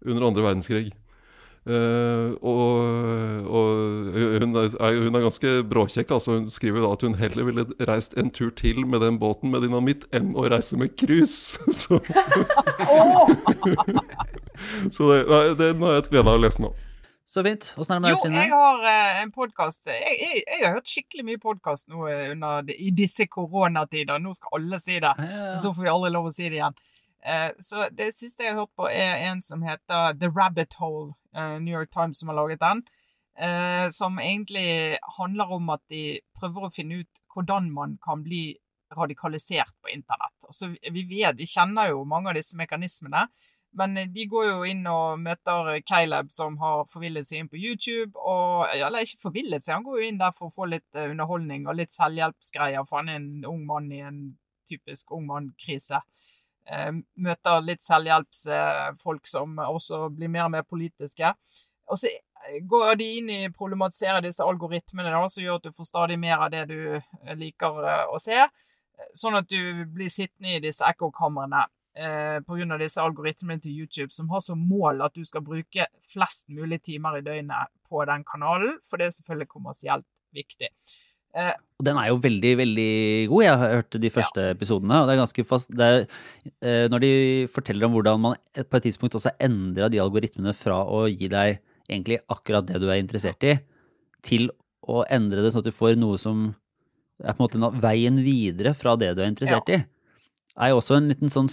[0.05, 0.93] under andre verdenskrig.
[1.64, 2.84] Uh, og,
[3.47, 4.68] og hun, er,
[4.99, 6.11] hun, er, ganske bråkjekk.
[6.11, 9.51] Altså hun skriver da at hun heller ville reist en tur til med den båten
[9.53, 11.59] med dynamitt enn å reise med cruise.
[11.84, 11.99] Så,
[14.93, 16.70] så det, nei, den har jeg glede av å lese nå.
[17.26, 17.76] Så fint.
[17.80, 19.88] Åssen er det med deg, Jo, jeg har uh, en podkast.
[19.88, 24.20] Jeg, jeg, jeg, har hørt skikkelig mye podkast nå under, i disse koronatider.
[24.20, 25.59] Nå skal alle si det, ja, ja.
[25.64, 26.76] så får vi aldri lov å si det igjen.
[27.24, 31.13] Uh, så det siste jeg har hørt på, er en som heter The Rabbit Hole.
[31.36, 32.84] Uh, New York Times som har laget den.
[33.34, 38.59] Uh, som egentlig handler om at de prøver å finne ut hvordan man kan bli
[38.93, 40.38] radikalisert på internett.
[40.45, 43.28] Altså, vi vet, vi kjenner jo mange av disse mekanismene.
[43.74, 48.11] Men de går jo inn og møter Caleb, som har forvillet seg inn på YouTube.
[48.19, 51.65] Og, eller ikke forvillet seg, han går jo inn der for å få litt underholdning
[51.65, 54.21] og litt selvhjelpsgreier, for han er en ung mann i en
[54.69, 56.03] typisk ung mann-krise.
[56.64, 61.34] Uh, møter litt selvhjelpsfolk som også blir mer og mer politiske.
[61.91, 62.11] Og så
[62.70, 66.43] går de inn i problematisere disse algoritmene, da, som gjør at du får stadig mer
[66.43, 68.39] av det du liker å se.
[69.18, 72.78] Sånn at du blir sittende i disse ekkokamrene eh, pga.
[72.78, 77.18] disse algoritmene til YouTube, som har som mål at du skal bruke flest mulig timer
[77.18, 80.70] i døgnet på den kanalen, for det er selvfølgelig kommersielt viktig.
[81.34, 81.53] Eh,
[81.84, 82.93] den er jo veldig, veldig
[83.31, 83.43] god.
[83.43, 84.55] Jeg har hørt de første ja.
[84.55, 85.01] episodene.
[85.01, 86.05] og det er ganske fast, er,
[86.61, 87.13] eh, Når de
[87.53, 91.59] forteller om hvordan man på et tidspunkt også endra de algoritmene fra å gi deg
[91.89, 93.57] egentlig akkurat det du er interessert i,
[94.23, 94.51] til
[94.88, 96.53] å endre det sånn at du får noe som
[97.23, 99.79] er på en måte veien videre fra det du er interessert ja.
[99.79, 99.93] i
[100.54, 101.49] er jo også en liten sånn,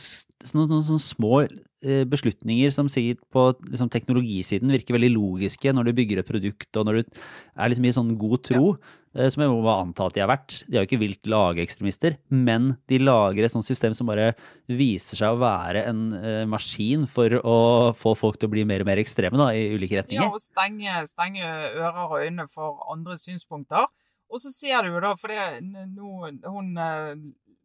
[0.52, 5.88] noen, noen, sånn små eh, beslutninger som sikkert på liksom, teknologisiden virker veldig logiske når
[5.88, 8.96] du bygger et produkt, og når du er liksom i sånn god tro, ja.
[9.10, 10.54] Eh, som jeg må bare anta at de har vært.
[10.68, 14.28] De er jo ikke vilt lageekstremister, men de lager et sånt system som bare
[14.70, 17.56] viser seg å være en uh, maskin for å
[17.98, 20.28] få folk til å bli mer og mer ekstreme da, i ulike retninger.
[20.28, 23.90] Ja, og stenge, stenge ører og øyne for andre synspunkter.
[24.30, 25.58] Og så ser du jo da, for det,
[25.90, 26.70] nå, hun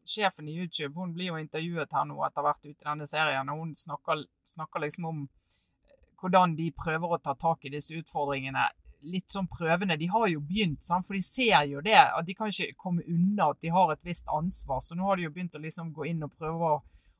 [0.09, 3.51] sjefen i YouTube hun blir jo intervjuet her nå etter hvert ute i denne serien,
[3.51, 4.25] og hun snakker,
[4.55, 8.67] snakker, liksom om eh, hvordan de prøver å ta tak i disse utfordringene.
[9.05, 9.99] Litt sånn prøvende.
[10.01, 11.05] De har jo begynt, sant?
[11.05, 11.97] for de ser jo det.
[11.97, 14.81] At de kan ikke komme unna at de har et visst ansvar.
[14.81, 16.79] Så nå har de jo begynt å liksom gå inn og prøve å,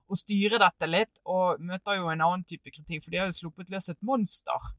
[0.09, 3.38] å styre dette litt, og møter jo en annen type kritikk, for de har jo
[3.38, 4.73] sluppet løs et monster.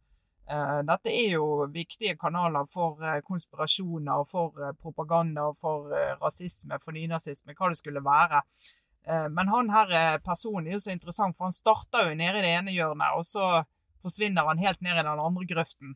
[0.47, 5.91] Eh, dette er jo viktige kanaler for eh, konspirasjoner, for eh, propaganda, for
[6.21, 8.43] rasisme, for nynazisme, hva det skulle være.
[9.07, 12.49] Men han her personen er jo så interessant, for han starter jo nede i det
[12.59, 13.61] ene hjørnet, og så
[14.03, 15.93] forsvinner han helt ned i den andre grøften.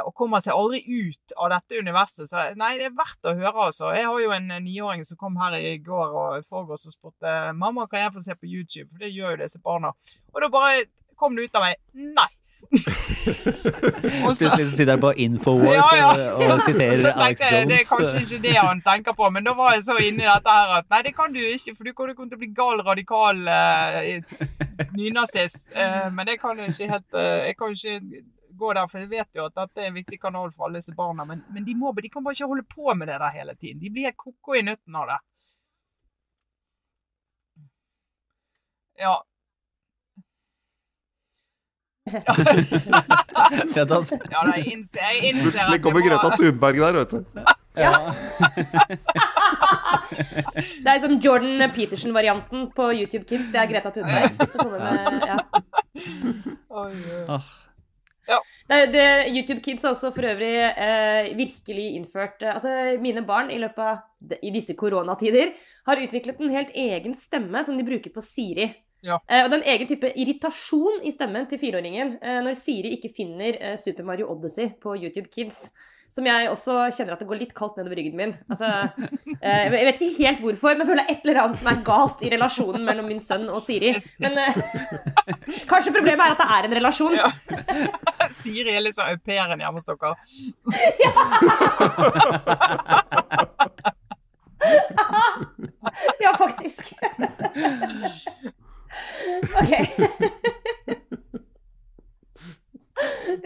[0.00, 2.30] Og kommer seg aldri ut av dette universet.
[2.30, 3.90] Så nei, det er verdt å høre, altså.
[3.92, 7.84] Jeg har jo en niåring som kom her i går og forgårs og spurte mamma,
[7.84, 9.92] kan jeg få se på YouTube, for det gjør jo disse barna.
[10.32, 10.88] Og da bare
[11.20, 11.76] kom det ut av meg
[12.16, 12.30] nei.
[14.22, 16.54] Plutselig sitter han på Infowars ja, ja.
[16.54, 17.68] og, siterer Alex Jones.
[17.68, 20.56] Det er kanskje ikke det han tenker på, men da var jeg så inni dette
[20.56, 23.40] her at nei, det kan du ikke, for du kommer til å bli gal, radikal
[23.48, 23.94] uh,
[24.98, 25.70] nynazist.
[25.76, 28.24] Uh, men det kan jeg ikke helt uh, Jeg kan ikke
[28.58, 30.94] gå der, for jeg vet jo at dette er en viktig kanal for alle disse
[30.98, 31.24] barna.
[31.28, 33.80] Men, men de, må, de kan bare ikke holde på med det der hele tiden.
[33.80, 35.18] De blir helt ko-ko i nøtten av det.
[38.98, 39.14] Ja,
[43.76, 43.96] ja, da
[44.56, 47.18] jeg innser, jeg innser Plutselig kommer Greta Thunberg der, vet du.
[47.78, 47.92] Ja.
[50.82, 53.48] det er som Jordan Peterson-varianten på YouTube Kids.
[53.54, 54.28] Det er Greta Thunberg.
[54.74, 54.88] Med,
[55.28, 55.36] ja.
[58.28, 58.42] Ja.
[58.68, 62.68] Det, det, YouTube Kids har også for øvrig eh, virkelig innført eh, Altså,
[63.00, 63.96] mine barn i løpet av
[64.44, 65.54] i disse koronatider
[65.88, 68.66] har utviklet en helt egen stemme som de bruker på Siri.
[69.04, 69.20] Ja.
[69.30, 72.96] Eh, og det er en egen type irritasjon i stemmen til fireåringen eh, når Siri
[72.96, 75.68] ikke finner eh, Super Mario Odyssey på YouTube Kids.
[76.08, 78.30] som jeg også kjenner at det går litt kaldt nedover ryggen min.
[78.48, 78.64] Altså,
[79.42, 81.68] eh, jeg vet ikke helt hvorfor, men jeg føler det er et eller annet som
[81.68, 83.92] er galt i relasjonen mellom min sønn og Siri.
[84.24, 84.32] Men
[85.68, 87.18] kanskje problemet er at det er en relasjon.
[87.20, 87.28] Ja.
[88.40, 90.16] Siri er sånn au pairen hjemme hos dere.
[96.20, 96.92] Ja, faktisk.
[99.60, 99.72] OK.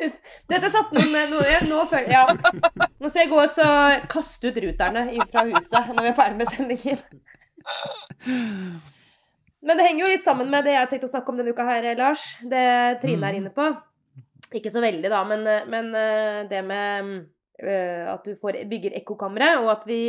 [0.07, 0.14] Uff.
[0.48, 2.22] Dette satte noen nå, nå, føler, ja.
[2.32, 3.66] nå skal jeg gå og så
[4.12, 7.04] kaste ut ruterne fra huset når vi er ferdig med sendingen.
[9.62, 11.66] Men det henger jo litt sammen med det jeg tenkte å snakke om denne uka
[11.68, 12.24] her, Lars.
[12.42, 12.66] Det
[13.02, 13.68] Trine er inne på.
[14.52, 17.12] Ikke så veldig, da, men, men eh, det med
[17.62, 20.02] eh, at du får, bygger ekkokamre, og at vi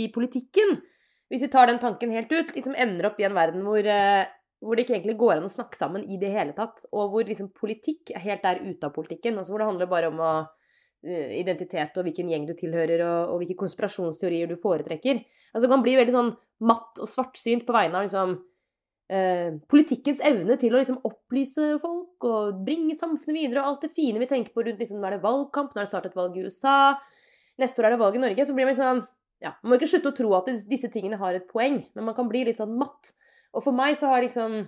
[0.00, 0.78] i politikken,
[1.28, 4.24] hvis vi tar den tanken helt ut, liksom ender opp i en verden hvor, eh,
[4.64, 7.28] hvor det ikke egentlig går an å snakke sammen i det hele tatt, og hvor
[7.28, 10.34] liksom politikk helt er ute av politikken, altså hvor det handler bare om å,
[11.04, 15.22] identitet og hvilken gjeng du tilhører, og, og hvilke konspirasjonsteorier du foretrekker.
[15.54, 16.34] Altså kan bli veldig sånn
[16.66, 18.36] matt og svartsynt på vegne av liksom
[19.12, 23.94] eh, politikkens evne til å liksom opplyse folk og bringe samfunnet videre, og alt det
[23.96, 26.16] fine vi tenker på rundt liksom, Nå er det valgkamp, nå er det snart et
[26.18, 26.94] valg i USA,
[27.60, 29.02] neste år er det valg i Norge, så blir man liksom
[29.44, 32.16] ja, Man må ikke slutte å tro at disse tingene har et poeng, men man
[32.16, 33.12] kan bli litt sånn matt.
[33.52, 34.62] Og for meg så har liksom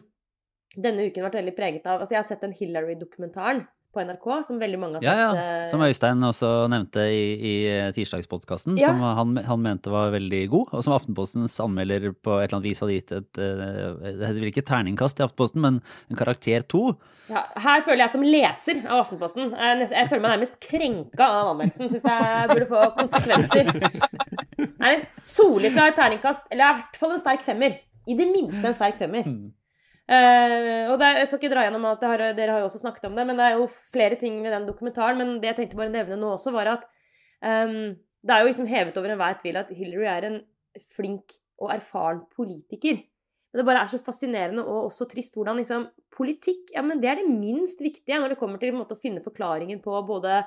[0.76, 3.62] denne uken vært veldig preget av Altså, jeg har sett den Hillary-dokumentaren
[3.96, 5.18] på NRK, som veldig mange har sett.
[5.18, 5.48] ja.
[5.56, 5.64] ja.
[5.66, 7.54] Som Øystein også nevnte i, i
[7.96, 8.92] tirsdagspodkasten, Ja.
[8.92, 12.68] som han, han mente var veldig god, og som Aftenpostens anmelder på et eller annet
[12.70, 13.66] vis hadde gitt et eh,
[14.04, 15.80] Det heter vel ikke terningkast i Aftenposten, men
[16.12, 16.84] en karakter to.
[17.26, 21.26] Ja, her føler jeg som leser av Aftenposten Jeg, er jeg føler meg nærmest krenka
[21.26, 21.88] av anmeldelsen.
[21.90, 23.72] Syns jeg burde få konsekvenser.
[24.56, 27.74] Det er en soleklar terningkast, eller i hvert fall en sterk femmer.
[28.06, 29.26] I det minste en sterk femmer.
[30.06, 33.08] Eh, og er- jeg skal ikke dra gjennom alt, har, dere har jo også snakket
[33.08, 35.18] om det, men det er jo flere ting ved den dokumentaren.
[35.18, 36.86] Men det jeg tenkte bare å nevne nå også, var at
[37.42, 40.40] um, det er jo liksom hevet over enhver tvil at Hillary er en
[40.94, 43.02] flink og erfaren politiker.
[43.52, 47.08] Men det bare er så fascinerende og også trist hvordan liksom politikk ja, men det
[47.08, 50.42] er det minst viktige når det kommer til måte, å finne forklaringen på både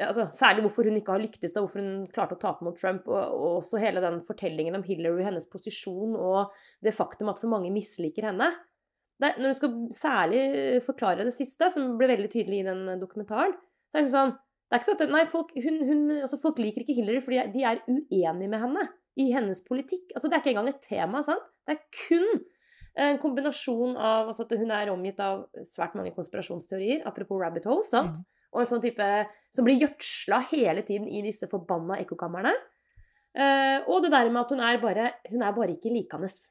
[0.00, 3.04] altså, Særlig hvorfor hun ikke har lyktes, og hvorfor hun klarte å tape mot Trump.
[3.10, 7.50] Og, og også hele den fortellingen om Hillary, hennes posisjon og det faktum at så
[7.50, 8.48] mange misliker henne.
[9.20, 10.42] Er- når du skal særlig
[10.86, 13.52] forklare det siste, som ble veldig tydelig i den dokumentaren,
[13.90, 14.38] så er hun sånn
[14.70, 17.40] det er ikke sånn at, nei, folk, hun, hun, altså folk liker ikke Hillary fordi
[17.56, 18.84] de er uenige med henne
[19.18, 20.12] i hennes politikk.
[20.14, 21.22] Altså, det er ikke engang et tema.
[21.26, 21.42] sant?
[21.66, 22.44] Det er kun
[23.00, 27.90] en kombinasjon av altså at hun er omgitt av svært mange konspirasjonsteorier, apropos rabbit holes,
[27.90, 28.22] sant?
[28.50, 29.08] og en sånn type
[29.54, 32.54] som blir gjødsla hele tiden i disse forbanna ekkokamrene.
[33.30, 36.48] Uh, og det der med at hun er bare Hun er bare ikke likandes.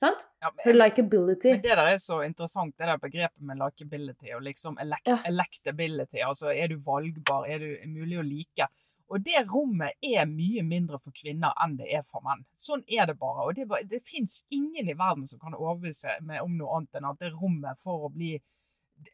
[0.00, 0.22] Sant?
[0.40, 1.50] Ja, men, likability.
[1.52, 5.18] men det der er så interessant, det der begrepet med likability og liksom elect, Ja.
[5.28, 6.22] electability.
[6.24, 7.44] Altså, er du valgbar?
[7.46, 8.68] Er du mulig å like?
[9.10, 12.44] Og det rommet er mye mindre for kvinner enn det er for menn.
[12.56, 13.48] Sånn er det bare.
[13.50, 17.08] Og det, det fins ingen i verden som kan overbevise meg om noe annet enn
[17.10, 18.36] at det rommet for å bli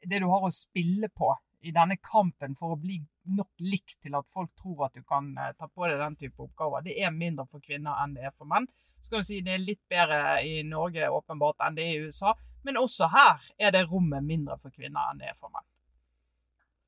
[0.07, 2.99] Det du har å spille på i denne kampen for å bli
[3.37, 6.43] nok likt til at folk tror at du kan eh, ta på deg den type
[6.43, 8.69] oppgaver, det er mindre for kvinner enn det er for menn.
[9.01, 12.07] Så kan du si Det er litt bedre i Norge åpenbart enn det er i
[12.09, 12.35] USA,
[12.67, 15.67] men også her er det rommet mindre for kvinner enn det er for menn.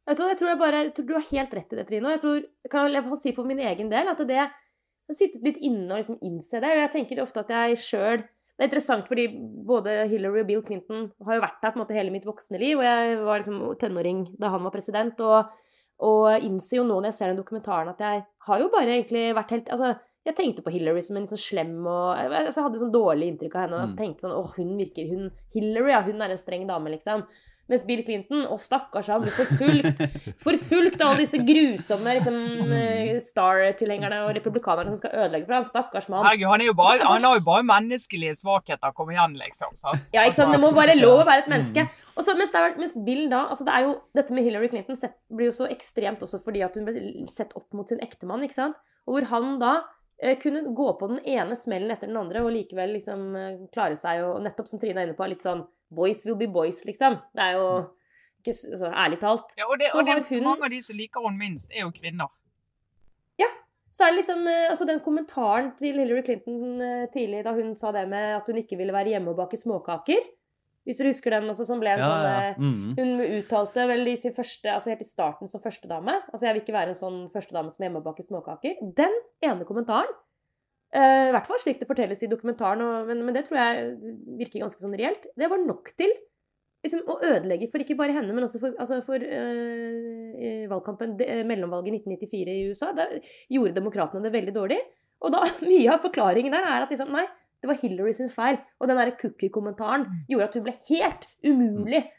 [0.08, 2.14] Jeg tror, jeg tror, jeg bare, jeg tror du har helt rett i det, Trine.
[2.14, 5.44] Jeg tror, jeg kan i si for min egen del at det jeg har sittet
[5.44, 6.70] litt inne og liksom innse det.
[6.78, 8.24] Jeg tenker ofte at jeg sjøl
[8.58, 9.28] Det er interessant fordi
[9.68, 12.58] både Hillary og Bill Clinton har jo vært der på en måte hele mitt voksne
[12.58, 12.80] liv.
[12.80, 15.20] Og jeg var liksom tenåring da han var president.
[15.22, 15.52] Og,
[16.02, 19.28] og innser jo nå når jeg ser den dokumentaren at jeg har jo bare egentlig
[19.38, 19.92] vært helt Altså,
[20.26, 23.54] jeg tenkte på Hillary som en sånn slem og altså, jeg hadde sånn dårlig inntrykk
[23.54, 23.84] av henne.
[23.84, 26.96] Og så tenkte sånn åh, hun virker hun, Hillary, ja, hun er en streng dame,
[26.96, 27.22] liksom.
[27.68, 30.00] Mens Bill Clinton, og stakkars han, blir forfulgt.
[30.46, 32.38] Forfulgt av alle disse grusomme liksom,
[32.72, 35.66] eh, Star-tilhengerne og republikanerne som skal ødelegge for han.
[35.68, 36.24] Stakkars mann.
[36.24, 38.94] Herregud, han, bare, han har jo bare menneskelige svakheter.
[38.96, 39.76] Kom igjen, liksom.
[39.76, 40.08] Sant?
[40.16, 40.54] Ja, ikke sant?
[40.54, 41.84] Det Altså, må være lov å være et menneske.
[42.18, 44.96] Og så, mens, er, mens Bill da altså det er jo, Dette med Hillary Clinton
[44.98, 48.42] sett, blir jo så ekstremt også fordi at hun ble sett opp mot sin ektemann.
[48.48, 48.80] ikke sant?
[49.06, 49.74] Og hvor han da
[50.20, 53.98] eh, kunne gå på den ene smellen etter den andre og likevel liksom eh, klare
[54.00, 57.16] seg og nettopp som Trine er inne på, litt sånn Boys will be boys, liksom.
[57.34, 57.68] Det er jo
[58.42, 59.54] ikke s- altså, ærlig talt.
[59.58, 61.80] ja, og det, Så og det, hun- mange av de som liker henne minst, er
[61.86, 62.28] jo kvinner.
[63.38, 63.46] Ja.
[63.92, 67.74] Så er det liksom eh, altså den kommentaren til Hillary Clinton eh, tidlig da hun
[67.76, 70.20] sa det med at hun ikke ville være hjemme og bake småkaker.
[70.86, 72.36] Hvis dere husker den, altså, som ble en Ja, sånn ja.
[72.48, 72.94] eh, Mm.
[72.96, 76.62] Hun uttalte vel i sin første, altså helt i starten som førstedame Altså jeg vil
[76.62, 78.76] ikke være en sånn førstedame som hjemme og baker småkaker.
[78.94, 79.12] Den
[79.42, 80.08] ene kommentaren,
[80.88, 83.90] i hvert fall slik det fortelles i dokumentaren, og, men, men det tror jeg
[84.38, 86.14] virker ganske sånn reelt, det var nok til
[86.84, 91.28] liksom, å ødelegge for ikke bare henne, men også for, altså for øh, valgkampen, det,
[91.32, 92.92] eh, mellomvalget i 1994 i USA.
[92.96, 93.08] Da
[93.52, 94.78] gjorde demokratene det veldig dårlig.
[95.24, 97.26] Og da, mye av forklaringen der er at liksom, nei,
[97.58, 98.60] det var Hillary sin feil.
[98.78, 102.14] Og den derre cookie-kommentaren gjorde at hun ble helt umulig eh,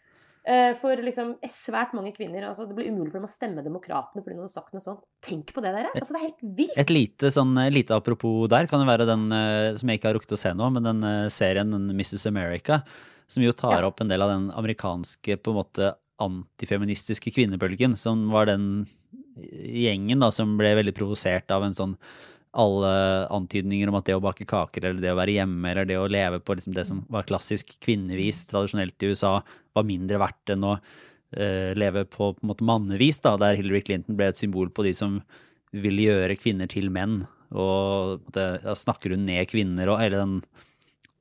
[0.80, 2.48] for liksom svært mange kvinner.
[2.50, 5.02] Altså, det blir umulig for dem å stemme Demokratene fordi noen har sagt noe sånt.
[5.22, 5.92] Tenk på det, dere.
[5.94, 6.78] Altså, det er helt vilt.
[6.80, 10.10] Et lite, sånn, eh, lite apropos der kan det være den eh, som jeg ikke
[10.10, 12.26] har rukket å se nå, men den eh, serien den Mrs.
[12.32, 12.82] America,
[13.28, 13.88] som jo tar Ja.
[13.92, 18.88] opp en del av den amerikanske på en måte antifeministiske kvinnebølgen, som var den
[19.40, 21.94] gjengen da som ble veldig provosert av en sånn
[22.58, 22.92] alle
[23.30, 26.08] antydninger om at det å bake kaker eller det å være hjemme eller det å
[26.10, 29.36] leve på liksom det som var klassisk kvinnevis tradisjonelt i USA,
[29.78, 33.84] var mindre verdt enn å uh, leve på, på en måte mannevis, da, der Hillary
[33.86, 35.20] Clinton ble et symbol på de som
[35.70, 37.22] vil gjøre kvinner til menn.
[37.54, 40.40] Og måte, snakker hun ned kvinner og hele den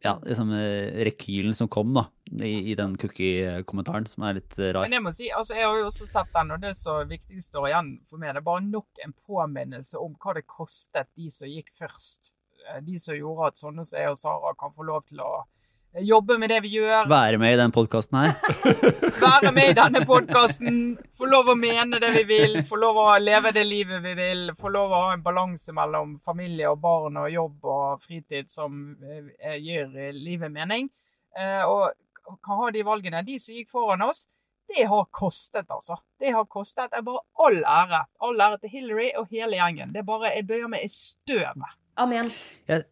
[0.04, 2.04] ja, liksom, eh, rekylen som kom da,
[2.38, 4.86] i, i den cookie-kommentaren, som er litt eh, rar.
[4.86, 7.42] Men jeg må si, altså jeg har jo også sett den, og det som viktig
[7.42, 11.30] står igjen for meg, det er bare nok en påminnelse om hva det kostet de
[11.34, 12.32] som gikk først.
[12.68, 15.32] Eh, De som gjorde at sånne som jeg og Sara kan få lov til å
[16.04, 18.34] jobbe med det vi gjør, Være med i den podkasten her.
[19.24, 20.80] være med i denne podkasten,
[21.16, 24.42] få lov å mene det vi vil, få lov å leve det livet vi vil,
[24.58, 28.96] få lov å ha en balanse mellom familie og barn og jobb og fritid som
[29.00, 30.90] gjør gir eh, livet mening.
[31.38, 31.88] Eh, Og
[32.44, 33.22] hva har de valgene?
[33.24, 34.26] De som gikk foran oss,
[34.68, 35.96] det har kostet, altså.
[36.20, 36.92] Det har kostet.
[36.92, 38.02] Er bare all ære.
[38.20, 39.94] All ære til Hillary og hele gjengen.
[39.94, 41.70] Det er bare, Jeg bøyer meg i støvet.
[41.96, 42.28] Amen.
[42.68, 42.84] Jeg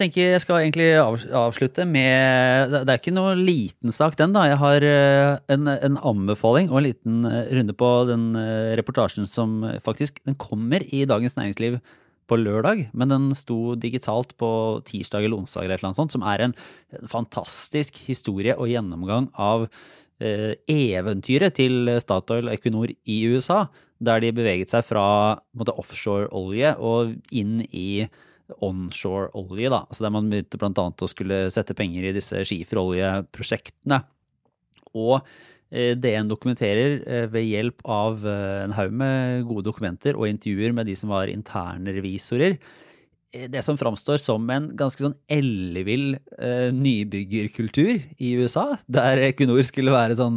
[0.00, 4.46] tenker jeg skal egentlig avslutte med Det er ikke noe liten sak, den, da.
[4.48, 9.28] Jeg har eh, en, en anbefaling og en liten eh, runde på den eh, reportasjen
[9.28, 11.78] som faktisk Den kommer i Dagens Næringsliv
[12.24, 14.48] på lørdag, men den sto digitalt på
[14.88, 16.54] tirsdag eller onsdag, eller noe sånt, som er en
[17.04, 19.66] fantastisk historie og gjennomgang av
[20.24, 23.66] eventyret til Statoil og Equinor i USA,
[24.00, 25.04] der de beveget seg fra
[25.52, 28.06] offshore-olje og inn i
[28.64, 29.84] onshore-olje, da.
[29.90, 34.02] Så der man begynte annet å skulle sette penger i disse skiferoljeprosjektene.
[34.94, 35.18] Og
[35.74, 40.74] eh, DN dokumenterer eh, ved hjelp av eh, en haug med gode dokumenter og intervjuer
[40.76, 42.58] med de som var interne revisorer,
[43.34, 46.12] det som framstår som en ganske sånn ellevill
[46.70, 50.36] nybyggerkultur i USA, der Equinor skulle være sånn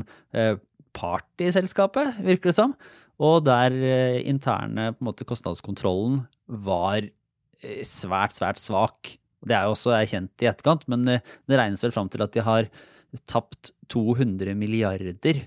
[0.97, 2.73] partyselskapet, virker det som,
[3.21, 3.77] og der
[4.25, 6.23] interne måte, kostnadskontrollen
[6.65, 7.05] var
[7.87, 9.17] svært, svært svak.
[9.47, 12.33] Det er jo også erkjent i etterkant, men eh, det regnes vel fram til at
[12.33, 12.69] de har
[13.29, 15.45] tapt 200 milliarder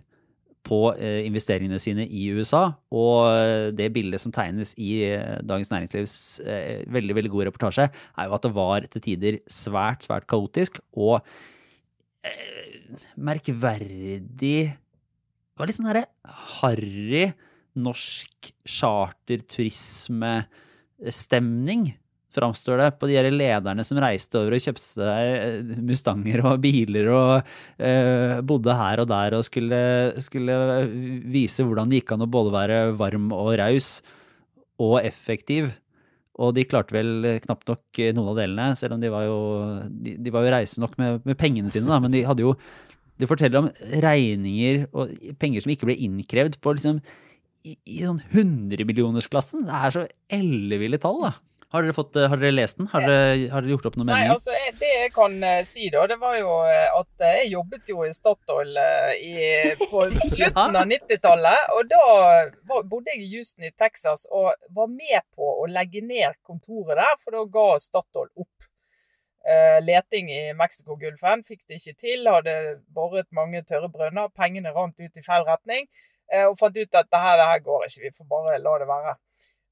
[0.67, 2.63] på eh, investeringene sine i USA.
[2.95, 7.89] Og eh, det bildet som tegnes i eh, Dagens Næringslivs eh, veldig veldig gode reportasje,
[7.91, 11.21] er jo at det var til tider svært, svært kaotisk og
[12.27, 16.07] eh, merkverdig Det var litt sånn herre
[16.61, 17.31] harry
[17.81, 18.53] norsk
[21.01, 21.99] charterturismestemning
[22.31, 26.61] framstår det på de her lederne som reiste over og kjøpte seg eh, Mustanger og
[26.63, 27.33] biler og
[27.83, 29.81] eh, bodde her og der og skulle,
[30.23, 30.55] skulle
[31.27, 34.01] vise hvordan det gikk an å både være varm og raus
[34.79, 35.73] og effektiv.
[36.41, 39.41] Og de klarte vel knapt nok noen av delene, selv om de var jo,
[39.91, 42.55] de, de var jo reise nok med, med pengene sine, da, men de hadde jo
[43.21, 43.67] De forteller om
[44.01, 47.03] regninger og penger som ikke ble innkrevd på liksom
[47.65, 49.67] i, i sånn hundremillionersklassen.
[49.69, 51.33] Det er så elleville tall, da.
[51.71, 52.89] Har dere, fått, har dere lest den?
[52.91, 55.85] Har dere, har dere gjort opp noen Nei, altså jeg, Det jeg kan eh, si,
[55.95, 59.35] da, det var jo eh, at eh, jeg jobbet jo i Statoil eh, i,
[59.93, 61.71] på slutten av 90-tallet.
[61.77, 62.01] Og da
[62.67, 66.99] var, bodde jeg i Houston i Texas og var med på å legge ned kontoret
[66.99, 68.71] der, for da ga Statoil opp.
[69.41, 72.57] Eh, leting i Mexicogolfen fikk det ikke til, hadde
[72.93, 75.87] boret mange tørre brønner, pengene rant ut i feil retning.
[76.33, 78.77] Eh, Og fant ut at det her, det her går ikke, vi får bare la
[78.83, 79.17] det være.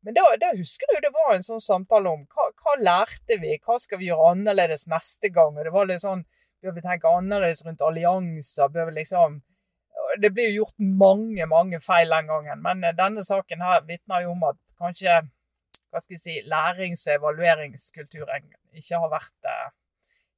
[0.07, 3.57] Men da, da husker du det var en sånn samtale om hva, hva lærte vi,
[3.65, 5.57] hva skal vi gjøre annerledes neste gang?
[5.57, 6.27] Og det var litt sånn,
[6.59, 8.71] Bør vi tenke annerledes rundt allianser?
[8.75, 9.37] Bør vi liksom
[10.19, 14.25] Det blir jo gjort mange, mange feil den gangen, men eh, denne saken her vitner
[14.25, 15.21] jo om at kanskje
[15.91, 18.49] hva skal jeg si, lærings- og evalueringskulturen
[18.79, 19.69] ikke har vært eh,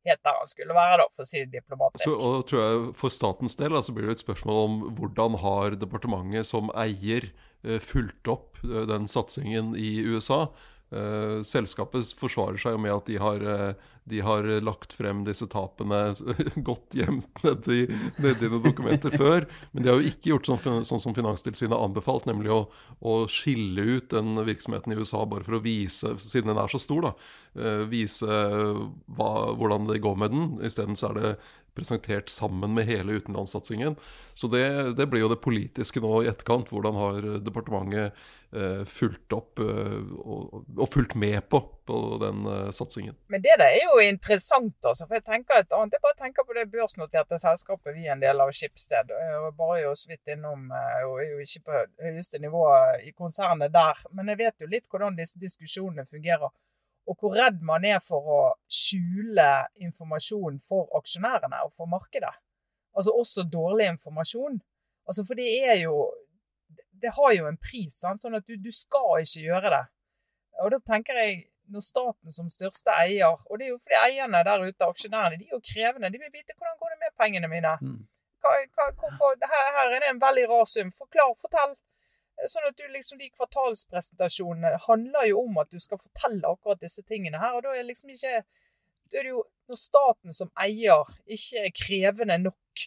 [0.08, 2.06] helt der han skulle være, da, for å si det diplomatisk.
[2.06, 5.78] Så, og tror jeg For statens del altså, blir det et spørsmål om hvordan har
[5.80, 7.30] departementet som eier
[7.64, 10.46] eh, fulgt opp eh, den satsingen i USA.
[10.90, 15.46] Eh, selskapet forsvarer seg jo med at de har, eh, de har lagt frem disse
[15.46, 16.00] tapene
[16.68, 17.84] godt gjemt nedi,
[18.18, 19.46] nedi noen dokumenter før.
[19.70, 22.64] Men de har jo ikke gjort sånn, sånn som Finanstilsynet har anbefalt, nemlig å,
[22.98, 26.82] å, skille ut den virksomheten i USA bare for å vise, siden den er så
[26.82, 27.14] stor, da,
[27.54, 30.50] eh, vise hva, hvordan det går med den.
[30.66, 31.34] Isteden så er det
[31.74, 33.96] presentert sammen med hele utenlandssatsingen.
[34.34, 36.70] Så det, det, blir jo det politiske nå i etterkant.
[36.72, 38.16] Hvordan har departementet
[38.56, 43.18] eh, fulgt opp eh, og, og, fulgt med på, på den eh, satsingen?
[43.32, 45.06] Men det der er jo interessant, altså.
[45.06, 45.98] For jeg tenker et annet.
[45.98, 49.12] Jeg bare tenker på det børsnoterte selskapet vi er en del av, Skipsted.
[49.12, 52.64] Jeg bare jo så vidt innom, eh, og er jo ikke på høyeste nivå
[53.04, 54.04] i konsernet der.
[54.16, 56.50] Men jeg vet jo litt hvordan disse diskusjonene fungerer
[57.08, 58.40] og hvor redd man er for å
[58.70, 59.48] skjule
[59.80, 62.32] informasjon for aksjonærene og for markedet.
[62.96, 64.60] Altså også dårlig informasjon.
[65.08, 66.10] Altså For det er jo
[67.00, 69.84] Det har jo en pris, sånn at du, du skal ikke gjøre det.
[70.60, 71.38] Og da tenker jeg
[71.72, 75.46] når staten som største eier, og det er jo fordi eierne der ute, aksjonærene, de
[75.48, 76.10] er jo krevende.
[76.12, 77.72] De vil vite hvordan går det med pengene mine.
[77.80, 78.00] Mm.
[78.40, 80.92] Hva, hva, hvorfor, her, her, er det en veldig rar sum.
[80.98, 81.72] Forklar, fortell.
[82.48, 87.04] Sånn at du liksom, De kvartalspresentasjonene handler jo om at du skal fortelle akkurat disse
[87.08, 87.58] tingene her.
[87.58, 88.40] og da er liksom ikke
[89.10, 92.86] da er det jo Når staten som eier ikke er krevende nok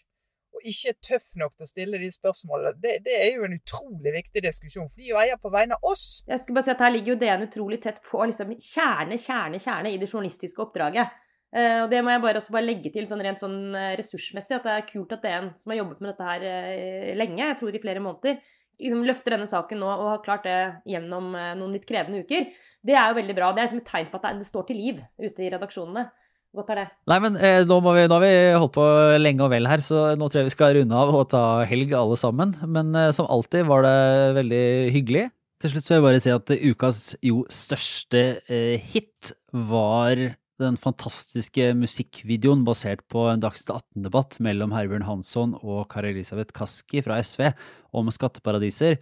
[0.54, 3.56] og ikke er tøff nok til å stille de spørsmålene, det, det er jo en
[3.56, 4.90] utrolig viktig diskusjon.
[4.92, 6.04] For de jo eier på vegne av oss.
[6.28, 9.62] Jeg skal bare si at Her ligger jo DN utrolig tett på liksom, kjerne, kjerne,
[9.64, 11.16] kjerne i det journalistiske oppdraget.
[11.56, 13.58] Uh, og Det må jeg bare, bare legge til sånn rent sånn
[13.98, 17.60] ressursmessig, at det er kult at DN, som har jobbet med dette her lenge, jeg
[17.64, 20.58] tror i flere måneder, liksom løfter denne saken nå og har klart det
[20.90, 22.50] gjennom eh, noen litt krevende uker,
[22.84, 23.54] det er jo veldig bra.
[23.54, 26.10] Det er liksom et tegn på at det står til liv ute i redaksjonene.
[26.54, 26.90] Godt er det.
[27.10, 28.84] Nei, men eh, nå, vi, nå, har vi holdt på
[29.18, 31.96] lenge og vel her, så nå tror jeg vi skal runde av og ta helg
[31.98, 32.54] alle sammen.
[32.62, 33.98] Men eh, som alltid var det
[34.38, 35.26] veldig hyggelig.
[35.64, 40.20] Til slutt så vil jeg bare si at ukas jo største eh, hit var
[40.64, 47.04] den fantastiske musikkvideoen basert på en Dagsnytt 18-debatt mellom Herbjørn Hansson og Kari Elisabeth Kaski
[47.06, 47.52] fra SV
[47.94, 48.98] om skatteparadiser.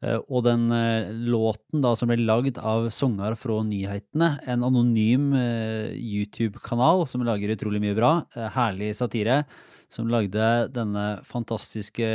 [0.00, 5.34] Eh, og den eh, låten da som ble lagd av sanger fra Nyhetene, en anonym
[5.36, 8.14] eh, YouTube-kanal som lager utrolig mye bra,
[8.56, 9.42] herlig satire,
[9.90, 12.06] som lagde denne fantastiske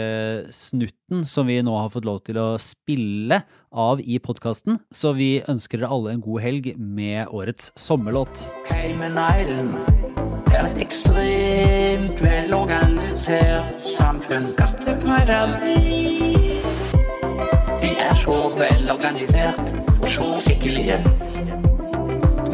[0.56, 3.42] snutten som vi nå har fått lov til å spille
[3.76, 4.80] av i podkasten.
[4.96, 8.48] Så vi ønsker dere alle en god helg med årets sommerlåt.
[8.70, 9.76] Cayman Island
[10.56, 14.48] er et ekstremt velorganisert samfunn.
[14.48, 16.72] Skatteparadis.
[17.84, 19.60] De er så velorganisert
[20.00, 21.02] og så skikkelige.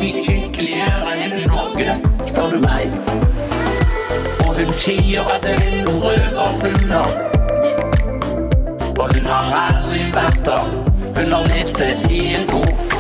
[0.02, 3.41] Mye skikkeligere enn Norge, spør du meg.
[4.52, 7.06] Og hun sier at det er noen røverhunder.
[9.00, 10.66] Og hun har aldri vært der.
[11.16, 12.96] Hun har lest det i en bok.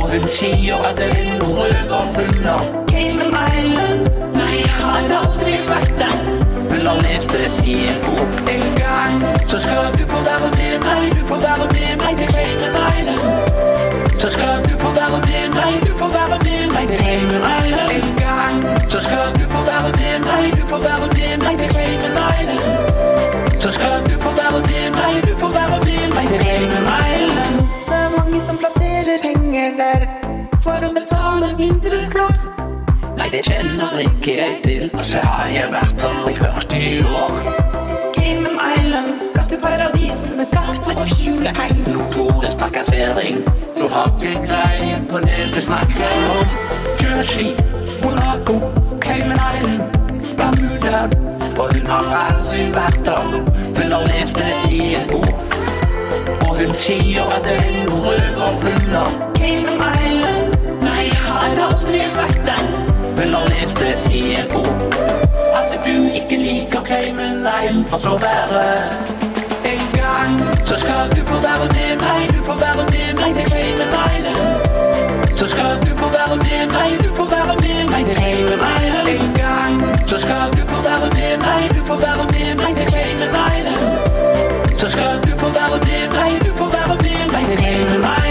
[0.00, 2.64] Og hun sier at det er noen røverhunder.
[2.88, 4.16] Cayman Islands.
[4.38, 6.16] Nei, jeg har aldri vært der.
[6.72, 8.40] Hun har lest det i en bok.
[8.54, 11.12] En gang så skal du få være med meg.
[11.18, 14.16] Du får være med meg til Cayman Islands.
[14.16, 15.76] Så skal du få være med meg.
[15.84, 17.94] Du får være med meg til Cayman Islands.
[18.00, 19.44] En gang så skal du
[19.84, 20.60] være med meg.
[20.60, 23.62] Du får være med meg til Cayman Islands.
[23.62, 25.14] Så skal du få være med meg.
[25.28, 27.74] Du får være med meg til Cayman Islands.
[27.88, 30.06] Det er mange som plasserer penger der
[30.62, 32.46] for å betale mindre skatt.
[33.18, 37.36] Nei, det kjenner ikke jeg til, og så har jeg vært der i 40 år.
[38.16, 41.92] Cayman Island, skatteparadis med skatt for å skjule penger.
[41.92, 43.44] Notorisk trakassering,
[43.76, 46.58] du har ikke greie på det du snakker om.
[47.04, 47.52] Jersey,
[48.34, 49.82] Monaco, Cayman Island,
[50.36, 51.08] Bermuda.
[51.58, 53.22] Og hun har aldri vært der.
[53.76, 55.54] Hun har lest det i en bok.
[56.48, 59.12] Og hun sier at det er noen røverhunder.
[59.38, 60.66] Cayman Islands.
[60.82, 62.66] Nei, jeg har aldri vært der.
[63.20, 64.98] Hun har lest det i en bok.
[65.54, 68.64] At du ikke liker Cayman Island, får så være.
[69.74, 72.34] En gang så skal du få være med meg.
[72.34, 74.74] Du får være med meg til Cayman Island.
[75.38, 76.98] Så skal du få være med meg.
[77.04, 79.76] Du får være med meg hele veien i gang.
[80.06, 84.76] Så skal du få være med meg, du får være med meg til Cayman Island.
[84.80, 88.23] Så skal du få være med meg, du får være med meg til Cayman Island.